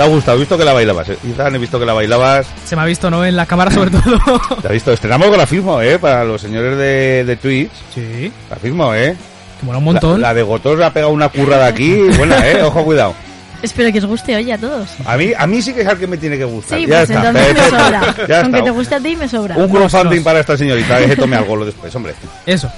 Ha 0.06 0.08
gustado? 0.10 0.38
¿He 0.38 0.40
visto 0.42 0.58
que 0.58 0.66
la 0.66 0.74
bailabas? 0.74 1.10
eh? 1.10 1.18
Izan, 1.30 1.56
he 1.56 1.58
visto 1.58 1.80
que 1.80 1.86
la 1.86 1.94
bailabas. 1.94 2.48
Se 2.66 2.76
me 2.76 2.82
ha 2.82 2.86
visto, 2.86 3.10
¿no? 3.12 3.26
En 3.26 3.36
la 3.36 3.46
cámara 3.46 3.72
sobre 3.72 3.90
todo. 3.92 4.02
¿Te 4.62 4.68
has 4.68 4.74
visto? 4.74 4.92
Estrenamos 4.94 5.30
grafismo, 5.32 5.82
¿eh? 5.82 6.00
Para 6.00 6.24
los 6.24 6.42
señores 6.42 6.78
de, 6.78 7.24
de 7.26 7.36
Twitch. 7.36 7.72
Sí. 7.94 8.32
Grafismo, 8.50 8.94
¿eh? 8.94 9.16
Que 9.60 9.66
mola 9.66 9.78
un 9.80 9.84
montón. 9.86 10.22
La, 10.22 10.30
la 10.30 10.34
de 10.34 10.44
Gotos 10.44 10.80
ha 10.82 10.92
pegado 10.92 11.12
una 11.12 11.30
currada 11.30 11.66
aquí. 11.68 11.96
Buena, 12.18 12.48
¿eh? 12.48 12.62
Ojo, 12.64 12.84
cuidado. 12.86 13.14
Espero 13.62 13.92
que 13.92 13.98
os 14.00 14.06
guste 14.06 14.36
hoy 14.36 14.52
a 14.52 14.58
todos. 14.58 14.88
A 15.06 15.18
mí, 15.18 15.32
a 15.36 15.48
mí 15.48 15.62
sí 15.62 15.74
que 15.74 15.82
es 15.82 15.88
al 15.88 15.98
que 15.98 16.06
me 16.06 16.18
tiene 16.18 16.38
que 16.38 16.44
gustar. 16.44 16.78
Sí, 16.78 16.86
ya 16.86 16.98
pues 17.00 17.10
está. 17.10 17.30
entonces 17.30 17.54
me 17.56 17.70
sobra. 17.70 18.16
Ya 18.28 18.42
Aunque 18.42 18.58
está. 18.60 18.64
te 18.64 18.70
guste 18.72 18.96
a 18.96 19.00
ti, 19.00 19.16
me 19.16 19.28
sobra. 19.28 19.56
Un 19.58 19.70
crowdfunding 19.70 20.24
para 20.24 20.40
esta 20.42 20.56
señorita, 20.58 21.00
que 21.00 21.08
se 21.08 21.16
tome 21.16 21.36
algo 21.38 21.56
lo 21.56 21.66
después, 21.66 21.96
hombre. 21.96 22.14
Eso. 22.46 22.70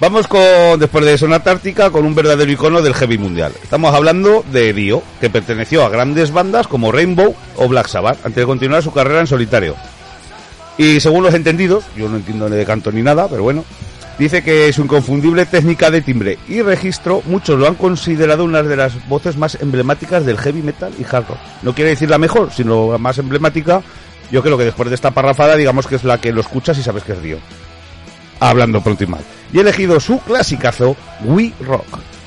Vamos 0.00 0.28
con, 0.28 0.78
después 0.78 1.04
de 1.04 1.18
Sonata 1.18 1.50
Ártica, 1.50 1.90
con 1.90 2.06
un 2.06 2.14
verdadero 2.14 2.52
icono 2.52 2.82
del 2.82 2.94
heavy 2.94 3.18
mundial. 3.18 3.52
Estamos 3.60 3.92
hablando 3.92 4.44
de 4.52 4.72
Dio, 4.72 5.02
que 5.20 5.28
perteneció 5.28 5.84
a 5.84 5.88
grandes 5.88 6.30
bandas 6.30 6.68
como 6.68 6.92
Rainbow 6.92 7.34
o 7.56 7.66
Black 7.66 7.88
Sabbath, 7.88 8.18
antes 8.24 8.36
de 8.36 8.46
continuar 8.46 8.80
su 8.84 8.92
carrera 8.92 9.18
en 9.18 9.26
solitario. 9.26 9.74
Y 10.76 11.00
según 11.00 11.24
los 11.24 11.34
entendidos, 11.34 11.84
yo 11.96 12.08
no 12.08 12.16
entiendo 12.16 12.48
ni 12.48 12.54
de 12.54 12.64
canto 12.64 12.92
ni 12.92 13.02
nada, 13.02 13.26
pero 13.26 13.42
bueno, 13.42 13.64
dice 14.20 14.44
que 14.44 14.72
su 14.72 14.82
inconfundible 14.82 15.46
técnica 15.46 15.90
de 15.90 16.00
timbre 16.00 16.38
y 16.48 16.62
registro, 16.62 17.20
muchos 17.26 17.58
lo 17.58 17.66
han 17.66 17.74
considerado 17.74 18.44
una 18.44 18.62
de 18.62 18.76
las 18.76 19.08
voces 19.08 19.36
más 19.36 19.58
emblemáticas 19.60 20.24
del 20.24 20.38
heavy 20.38 20.62
metal 20.62 20.92
y 20.96 21.02
hard 21.02 21.26
rock. 21.26 21.38
No 21.62 21.74
quiere 21.74 21.90
decir 21.90 22.08
la 22.08 22.18
mejor, 22.18 22.52
sino 22.52 22.92
la 22.92 22.98
más 22.98 23.18
emblemática. 23.18 23.82
Yo 24.30 24.44
creo 24.44 24.56
que 24.56 24.64
después 24.64 24.90
de 24.90 24.94
esta 24.94 25.10
parrafada, 25.10 25.56
digamos 25.56 25.88
que 25.88 25.96
es 25.96 26.04
la 26.04 26.20
que 26.20 26.30
lo 26.30 26.40
escuchas 26.40 26.78
y 26.78 26.84
sabes 26.84 27.02
que 27.02 27.14
es 27.14 27.22
Dio. 27.22 27.38
Hablando 28.40 28.82
pronto 28.82 29.04
y 29.04 29.06
mal. 29.06 29.24
Y 29.52 29.58
he 29.58 29.60
elegido 29.60 29.98
su 30.00 30.18
clasicazo, 30.20 30.96
We 31.24 31.52
Rock. 31.60 32.17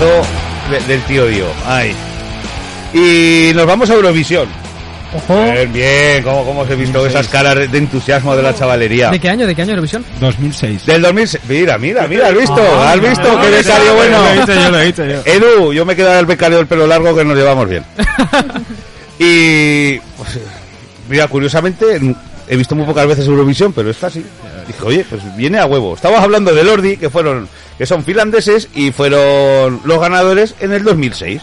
De- 0.00 0.80
del 0.88 1.02
tío 1.02 1.26
Dio. 1.26 1.46
Ay. 1.66 1.94
Y 2.94 3.52
nos 3.54 3.66
vamos 3.66 3.90
a 3.90 3.94
Eurovisión. 3.94 4.48
Bien, 5.28 5.70
bien, 5.70 6.22
cómo, 6.22 6.42
cómo 6.44 6.60
os 6.62 6.70
he 6.70 6.74
visto 6.74 7.04
esas 7.06 7.28
caras 7.28 7.70
de 7.70 7.76
entusiasmo 7.78 8.34
de 8.34 8.42
la 8.42 8.54
chavalería. 8.54 9.10
¿De 9.10 9.20
qué 9.20 9.28
año? 9.28 9.46
¿De 9.46 9.54
qué 9.54 9.60
año 9.60 9.72
Eurovisión? 9.72 10.02
2006. 10.20 10.86
Del 10.86 11.02
2006. 11.02 11.44
Mira, 11.48 11.76
mira, 11.76 12.08
mira, 12.08 12.28
has 12.28 12.34
visto, 12.34 12.56
Ah, 12.58 12.92
has 12.92 13.00
visto 13.00 13.28
mira, 13.28 13.42
que 13.42 13.50
becario 13.50 13.92
mira, 13.92 13.94
bueno. 13.94 14.18
lo 14.22 14.28
he 14.28 14.32
visto 14.36 14.54
yo, 14.54 14.70
lo 14.70 14.78
he 14.80 14.86
visto 14.86 15.04
yo. 15.04 15.22
Edu, 15.26 15.72
yo 15.74 15.84
me 15.84 15.94
quedo 15.96 16.18
el 16.18 16.24
becario 16.24 16.56
del 16.56 16.66
pelo 16.66 16.86
largo 16.86 17.14
que 17.14 17.24
nos 17.26 17.36
llevamos 17.36 17.68
bien. 17.68 17.84
y 19.18 19.98
pues, 19.98 20.38
mira, 21.10 21.28
curiosamente 21.28 22.00
he 22.48 22.56
visto 22.56 22.74
muy 22.74 22.86
pocas 22.86 23.06
veces 23.06 23.26
Eurovisión, 23.26 23.72
pero 23.74 23.90
esta 23.90 24.08
sí. 24.08 24.24
Dije, 24.66 24.82
oye, 24.82 25.04
pues 25.08 25.20
viene 25.36 25.58
a 25.58 25.66
huevo. 25.66 25.94
Estamos 25.94 26.20
hablando 26.20 26.54
de 26.54 26.64
Lordi, 26.64 26.96
que 26.96 27.10
fueron, 27.10 27.48
que 27.78 27.86
son 27.86 28.04
finlandeses 28.04 28.68
y 28.74 28.92
fueron 28.92 29.80
los 29.84 30.00
ganadores 30.00 30.54
en 30.60 30.72
el 30.72 30.84
2006. 30.84 31.42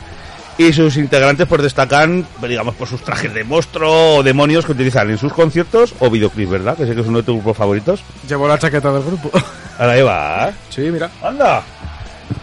Y 0.57 0.73
sus 0.73 0.97
integrantes 0.97 1.47
pues 1.47 1.61
destacan, 1.61 2.27
digamos, 2.45 2.75
por 2.75 2.87
sus 2.87 3.01
trajes 3.01 3.33
de 3.33 3.45
monstruo 3.45 4.17
o 4.17 4.23
demonios 4.23 4.65
que 4.65 4.73
utilizan 4.73 5.09
en 5.09 5.17
sus 5.17 5.31
conciertos 5.31 5.93
o 5.99 6.09
videoclips, 6.09 6.51
¿verdad? 6.51 6.75
Que 6.75 6.85
sé 6.85 6.93
que 6.93 6.99
es 6.99 7.07
uno 7.07 7.19
de 7.19 7.23
tus 7.23 7.35
grupos 7.35 7.55
favoritos. 7.55 8.03
Llevo 8.27 8.45
la 8.45 8.59
chaqueta 8.59 8.91
del 8.91 9.03
grupo. 9.03 9.31
Ahora 9.79 9.95
lleva. 9.95 10.51
Sí, 10.69 10.81
mira. 10.81 11.09
Anda. 11.23 11.63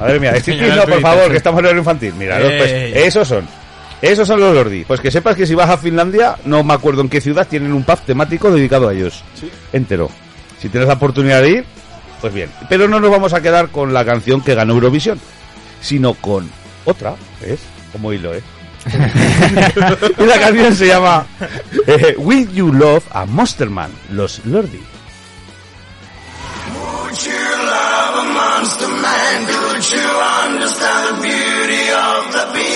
Madre 0.00 0.18
mía, 0.18 0.40
Señora 0.40 0.76
no, 0.76 0.84
por 0.84 1.00
favor, 1.00 1.24
sí. 1.24 1.30
que 1.32 1.36
estamos 1.36 1.58
en 1.60 1.64
horario 1.66 1.80
infantil. 1.80 2.14
Mira, 2.18 2.38
pues, 2.38 2.72
esos 2.96 3.28
son. 3.28 3.46
Esos 4.02 4.26
son 4.26 4.40
los 4.40 4.54
Lordi. 4.54 4.84
Pues 4.84 5.00
que 5.00 5.10
sepas 5.10 5.36
que 5.36 5.46
si 5.46 5.54
vas 5.54 5.70
a 5.70 5.78
Finlandia, 5.78 6.36
no 6.44 6.62
me 6.62 6.74
acuerdo 6.74 7.00
en 7.00 7.08
qué 7.08 7.20
ciudad, 7.20 7.46
tienen 7.46 7.72
un 7.72 7.84
pub 7.84 7.98
temático 8.00 8.50
dedicado 8.50 8.88
a 8.88 8.92
ellos. 8.92 9.22
Entero. 9.72 10.10
Si 10.60 10.68
tienes 10.68 10.88
la 10.88 10.94
oportunidad 10.94 11.42
de 11.42 11.50
ir, 11.50 11.64
pues 12.20 12.32
bien. 12.32 12.50
Pero 12.68 12.88
no 12.88 13.00
nos 13.00 13.10
vamos 13.10 13.32
a 13.32 13.40
quedar 13.40 13.68
con 13.68 13.92
la 13.92 14.04
canción 14.04 14.40
que 14.40 14.54
ganó 14.54 14.74
Eurovisión, 14.74 15.20
sino 15.80 16.14
con 16.14 16.50
otra, 16.84 17.14
¿ves? 17.40 17.60
Como 17.92 18.12
hilo, 18.12 18.34
¿eh? 18.34 18.42
y 20.18 20.24
la 20.24 20.38
canción 20.38 20.74
se 20.74 20.86
llama 20.86 21.26
eh, 21.86 22.14
Will 22.18 22.48
You 22.52 22.72
Love 22.72 23.04
a 23.10 23.26
Monsterman, 23.26 23.90
los 24.12 24.44
Lordi. 24.44 24.80
Would 26.74 27.18
you 27.24 27.32
love 27.32 28.14
a 28.14 28.24
monster 28.32 28.88
man? 28.88 29.46
Could 29.46 29.90
you 29.90 30.08
understand 30.46 31.16
the 31.16 31.22
beauty 31.22 31.90
of 31.90 32.32
the 32.32 32.52
beast? 32.54 32.75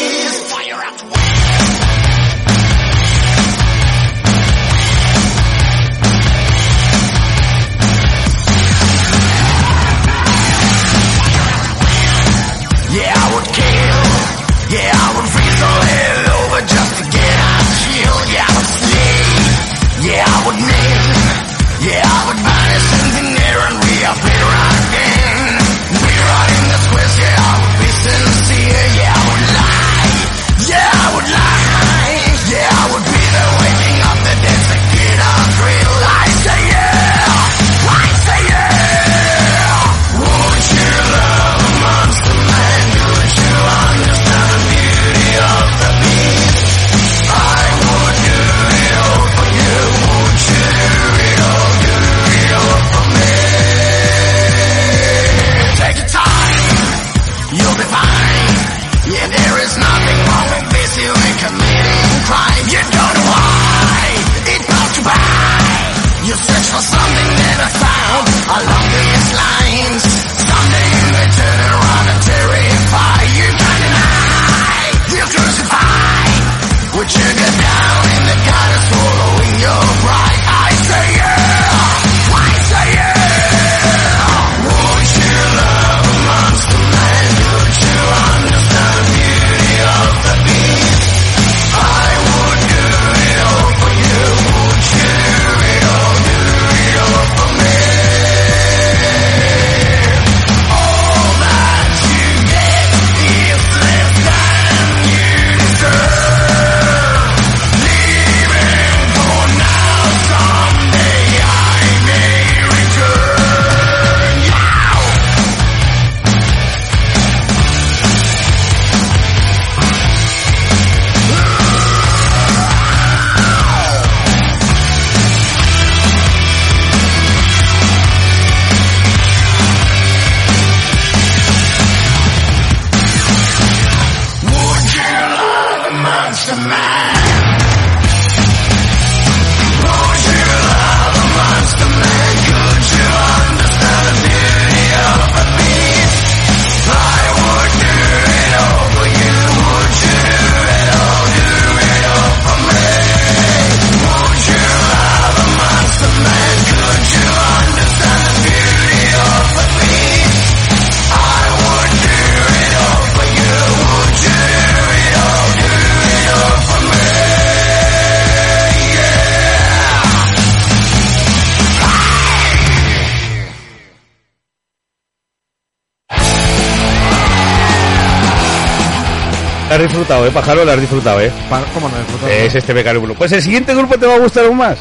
Disfrutado, 180.10 180.26
¿eh, 180.26 180.30
pájaro? 180.32 180.64
La 180.64 180.72
has 180.72 180.80
disfrutado, 180.80 181.20
¿eh? 181.20 181.32
¿Cómo 181.72 181.88
no 181.88 181.96
disfrutar? 181.98 182.30
Es 182.32 182.54
este 182.54 182.72
becario 182.72 183.00
Blue. 183.00 183.14
Pues 183.14 183.30
el 183.32 183.42
siguiente 183.42 183.74
grupo 183.74 183.96
te 183.96 184.06
va 184.06 184.16
a 184.16 184.18
gustar 184.18 184.44
aún 184.44 184.56
más. 184.56 184.78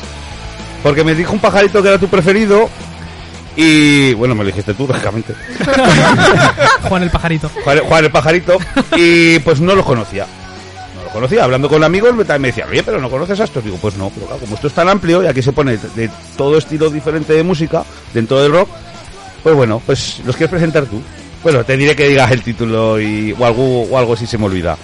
Porque 0.81 1.03
me 1.03 1.13
dijo 1.13 1.33
un 1.33 1.39
pajarito 1.39 1.83
que 1.83 1.89
era 1.89 1.99
tu 1.99 2.07
preferido. 2.07 2.67
Y 3.55 4.13
bueno, 4.13 4.33
me 4.33 4.43
lo 4.43 4.47
dijiste 4.47 4.73
tú, 4.73 4.87
lógicamente. 4.87 5.35
Juan 6.89 7.03
el 7.03 7.11
pajarito. 7.11 7.49
Juan, 7.63 7.79
Juan 7.79 8.05
el 8.05 8.11
pajarito. 8.11 8.57
Y 8.95 9.37
pues 9.39 9.61
no 9.61 9.75
los 9.75 9.85
conocía. 9.85 10.25
No 10.95 11.03
los 11.03 11.13
conocía. 11.13 11.43
Hablando 11.43 11.69
con 11.69 11.83
amigos 11.83 12.15
me, 12.15 12.39
me 12.39 12.47
decía, 12.47 12.65
oye, 12.67 12.81
pero 12.81 12.99
no 12.99 13.09
conoces 13.09 13.39
a 13.39 13.43
estos. 13.43 13.63
Digo, 13.63 13.77
pues 13.79 13.97
no, 13.97 14.09
pero 14.09 14.25
claro, 14.25 14.41
como 14.41 14.55
esto 14.55 14.67
es 14.67 14.73
tan 14.73 14.89
amplio 14.89 15.23
y 15.23 15.27
aquí 15.27 15.43
se 15.43 15.51
pone 15.51 15.77
de 15.77 16.09
todo 16.37 16.57
estilo 16.57 16.89
diferente 16.89 17.33
de 17.33 17.43
música 17.43 17.83
dentro 18.13 18.41
del 18.41 18.51
rock, 18.51 18.69
pues 19.43 19.55
bueno, 19.55 19.79
pues 19.85 20.21
los 20.25 20.35
quieres 20.35 20.49
presentar 20.49 20.85
tú. 20.85 21.01
Bueno, 21.43 21.63
te 21.63 21.77
diré 21.77 21.95
que 21.95 22.07
digas 22.07 22.31
el 22.31 22.41
título 22.41 22.99
y, 22.99 23.33
o, 23.37 23.45
algo, 23.45 23.83
o 23.83 23.97
algo 23.97 24.15
si 24.15 24.25
se 24.25 24.37
me 24.37 24.45
olvida. 24.45 24.75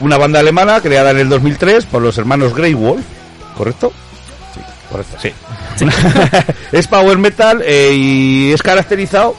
Una 0.00 0.18
banda 0.18 0.40
alemana 0.40 0.80
creada 0.80 1.10
en 1.10 1.18
el 1.18 1.28
2003 1.28 1.86
por 1.86 2.02
los 2.02 2.18
hermanos 2.18 2.54
Grey 2.54 2.74
Wolf, 2.74 3.04
¿correcto? 3.56 3.92
Sí, 4.54 4.60
correcto, 4.90 5.16
sí. 5.20 5.32
es 6.72 6.86
power 6.86 7.18
metal 7.18 7.62
eh, 7.64 7.94
y 7.94 8.52
es 8.52 8.62
caracterizado 8.62 9.34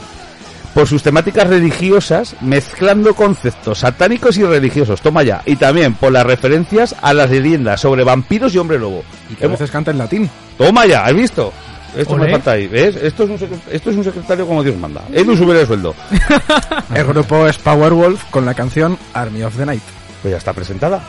por 0.74 0.86
sus 0.86 1.02
temáticas 1.02 1.48
religiosas, 1.48 2.36
mezclando 2.40 3.14
conceptos 3.14 3.78
satánicos 3.78 4.36
y 4.38 4.44
religiosos. 4.44 5.00
Toma 5.00 5.22
ya. 5.22 5.42
Y 5.44 5.56
también 5.56 5.94
por 5.94 6.12
las 6.12 6.24
referencias 6.24 6.94
a 7.02 7.12
las 7.12 7.30
leyendas 7.30 7.80
sobre 7.80 8.04
vampiros 8.04 8.54
y 8.54 8.58
hombre 8.58 8.78
lobo. 8.78 9.02
Y 9.28 9.34
que 9.34 9.46
a 9.46 9.48
veces 9.48 9.70
canta 9.70 9.90
en 9.90 9.98
latín. 9.98 10.30
Toma 10.56 10.86
ya, 10.86 11.04
¿has 11.04 11.14
visto? 11.14 11.52
Esto 11.96 12.14
Olé. 12.14 12.26
me 12.26 12.32
falta 12.32 12.52
ahí, 12.52 12.68
¿ves? 12.68 12.96
Esto 12.96 13.24
es, 13.24 13.30
un 13.30 13.60
esto 13.70 13.90
es 13.90 13.96
un 13.96 14.04
secretario 14.04 14.46
como 14.46 14.62
Dios 14.62 14.76
manda. 14.76 15.02
Edu 15.12 15.36
sube 15.36 15.60
el 15.60 15.66
sueldo. 15.66 15.94
El 16.94 17.04
grupo 17.04 17.46
es 17.46 17.58
Powerwolf 17.58 18.24
con 18.30 18.44
la 18.44 18.54
canción 18.54 18.98
Army 19.14 19.42
of 19.42 19.56
the 19.56 19.66
Night. 19.66 19.82
Pues 20.22 20.32
ya 20.32 20.38
está 20.38 20.52
presentada. 20.52 21.00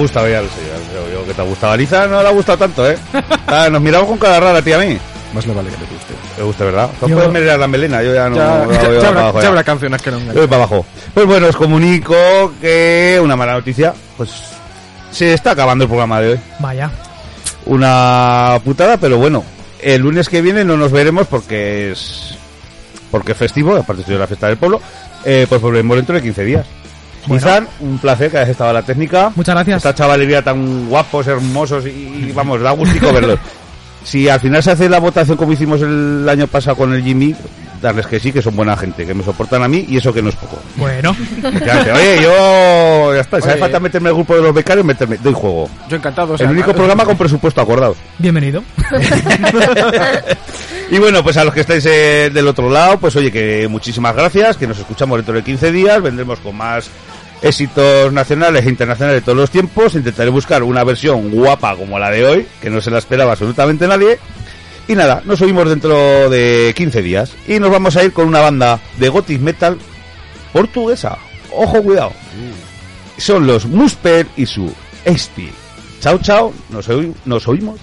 Gustado 0.00 0.28
ya, 0.28 0.40
lo 0.42 0.48
sé, 0.48 0.54
yo 1.12 1.24
que 1.26 1.34
te 1.34 1.40
ha 1.40 1.44
gustado. 1.44 1.72
A 1.72 1.76
Lisa 1.76 2.06
no 2.06 2.22
le 2.22 2.28
ha 2.28 2.32
gustado 2.32 2.58
tanto, 2.58 2.88
¿eh? 2.90 2.96
Ah, 3.46 3.68
nos 3.70 3.80
miramos 3.80 4.08
con 4.08 4.18
cara 4.18 4.40
rara, 4.40 4.62
tía, 4.62 4.76
a 4.76 4.80
mí. 4.80 4.98
Más 5.32 5.46
le 5.46 5.54
vale 5.54 5.70
que 5.70 5.76
le 5.76 5.84
guste. 5.86 6.14
Me 6.38 6.42
gusta, 6.44 6.64
¿verdad? 6.64 6.90
No 7.00 7.08
Yo- 7.08 7.16
puedes 7.16 7.30
mirar 7.32 7.58
la 7.58 7.68
melena, 7.68 8.02
yo 8.02 8.14
ya 8.14 8.28
no... 8.28 8.36
Ya- 8.36 8.62
habrá- 8.62 9.08
abajo 9.20 9.40
ya 9.42 9.48
habrá 9.48 9.62
canciones 9.64 10.02
que 10.02 10.10
no 10.10 10.18
Yo 10.18 10.32
voy 10.34 10.46
para 10.46 10.64
abajo. 10.64 10.84
Pues 11.14 11.26
bueno, 11.26 11.46
os 11.46 11.56
comunico 11.56 12.16
que 12.60 13.20
una 13.22 13.36
mala 13.36 13.52
noticia, 13.52 13.94
pues 14.16 14.30
se 15.12 15.32
está 15.34 15.52
acabando 15.52 15.84
el 15.84 15.88
programa 15.88 16.20
de 16.20 16.32
hoy. 16.32 16.40
Vaya. 16.58 16.90
Una 17.66 18.60
putada, 18.64 18.96
pero 18.96 19.18
bueno, 19.18 19.44
el 19.80 20.00
lunes 20.02 20.28
que 20.28 20.40
viene 20.42 20.64
no 20.64 20.76
nos 20.76 20.90
veremos 20.90 21.26
porque 21.26 21.92
es 21.92 22.34
porque 23.10 23.32
es 23.32 23.38
festivo, 23.38 23.74
aparte 23.76 24.02
estoy 24.02 24.14
de 24.14 24.20
la 24.20 24.26
fiesta 24.26 24.46
del 24.46 24.56
pueblo, 24.56 24.80
eh, 25.24 25.46
pues 25.48 25.60
volvemos 25.60 25.96
dentro 25.96 26.14
de 26.14 26.22
15 26.22 26.44
días. 26.44 26.66
Bueno. 27.26 27.36
Izan, 27.36 27.68
un 27.80 27.98
placer 27.98 28.30
que 28.30 28.38
hayas 28.38 28.50
estado 28.50 28.70
a 28.70 28.74
la 28.74 28.82
técnica. 28.82 29.32
Muchas 29.34 29.54
gracias. 29.54 29.76
Esta 29.78 29.94
chavalería 29.94 30.42
tan 30.42 30.88
guapos, 30.88 31.26
hermosos 31.26 31.86
y, 31.86 31.90
y, 31.90 32.32
vamos, 32.34 32.60
da 32.60 32.70
gustico 32.72 33.12
verlos. 33.12 33.38
Si 34.04 34.28
al 34.28 34.40
final 34.40 34.62
se 34.62 34.70
hace 34.70 34.88
la 34.88 34.98
votación 34.98 35.36
como 35.36 35.52
hicimos 35.52 35.82
el 35.82 36.26
año 36.28 36.46
pasado 36.46 36.76
con 36.76 36.94
el 36.94 37.02
Jimmy, 37.02 37.34
darles 37.80 38.06
que 38.06 38.20
sí, 38.20 38.32
que 38.32 38.42
son 38.42 38.56
buena 38.56 38.76
gente, 38.76 39.06
que 39.06 39.14
me 39.14 39.22
soportan 39.24 39.62
a 39.62 39.68
mí 39.68 39.84
y 39.88 39.96
eso 39.96 40.12
que 40.12 40.22
no 40.22 40.28
es 40.30 40.36
poco. 40.36 40.58
Bueno. 40.76 41.14
Oye, 41.44 42.22
yo 42.22 43.14
ya 43.14 43.20
está, 43.20 43.40
si 43.40 43.48
hace 43.48 43.58
falta 43.58 43.80
meterme 43.80 44.08
al 44.08 44.14
grupo 44.14 44.34
de 44.36 44.42
los 44.42 44.54
becarios, 44.54 44.86
meterme, 44.86 45.18
doy 45.18 45.32
juego. 45.32 45.68
Yo 45.88 45.96
encantado. 45.96 46.34
o 46.34 46.38
sea, 46.38 46.46
El 46.46 46.52
único 46.52 46.72
programa 46.72 47.04
con 47.04 47.16
presupuesto 47.16 47.60
acordado. 47.60 47.96
Bienvenido. 48.18 48.62
Y 50.92 50.98
bueno, 50.98 51.22
pues 51.22 51.36
a 51.36 51.44
los 51.44 51.54
que 51.54 51.60
estáis 51.60 51.86
eh, 51.86 52.30
del 52.34 52.48
otro 52.48 52.68
lado, 52.68 52.98
pues 52.98 53.14
oye, 53.14 53.30
que 53.30 53.68
muchísimas 53.68 54.12
gracias, 54.12 54.56
que 54.56 54.66
nos 54.66 54.76
escuchamos 54.76 55.18
dentro 55.18 55.34
de 55.34 55.44
15 55.44 55.70
días, 55.70 56.02
vendremos 56.02 56.40
con 56.40 56.56
más 56.56 56.90
éxitos 57.42 58.12
nacionales 58.12 58.66
e 58.66 58.68
internacionales 58.70 59.20
de 59.20 59.24
todos 59.24 59.38
los 59.38 59.50
tiempos, 59.50 59.94
intentaré 59.94 60.30
buscar 60.30 60.62
una 60.62 60.84
versión 60.84 61.30
guapa 61.30 61.74
como 61.76 61.98
la 61.98 62.10
de 62.10 62.24
hoy, 62.26 62.46
que 62.60 62.70
no 62.70 62.80
se 62.80 62.90
la 62.90 62.98
esperaba 62.98 63.32
absolutamente 63.32 63.86
nadie. 63.88 64.18
Y 64.88 64.94
nada, 64.94 65.22
nos 65.24 65.40
oímos 65.40 65.68
dentro 65.68 66.28
de 66.30 66.72
15 66.76 67.02
días 67.02 67.32
y 67.46 67.58
nos 67.60 67.70
vamos 67.70 67.96
a 67.96 68.02
ir 68.04 68.12
con 68.12 68.26
una 68.26 68.40
banda 68.40 68.80
de 68.98 69.08
gothic 69.08 69.40
metal 69.40 69.78
portuguesa. 70.52 71.16
Ojo, 71.52 71.82
cuidado. 71.82 72.12
Son 73.16 73.46
los 73.46 73.66
Musper 73.66 74.26
y 74.36 74.46
su 74.46 74.72
Esti. 75.04 75.50
Chao, 76.00 76.18
chao, 76.18 76.52
nos, 76.70 76.88
oí- 76.88 77.12
nos 77.26 77.46
oímos 77.46 77.78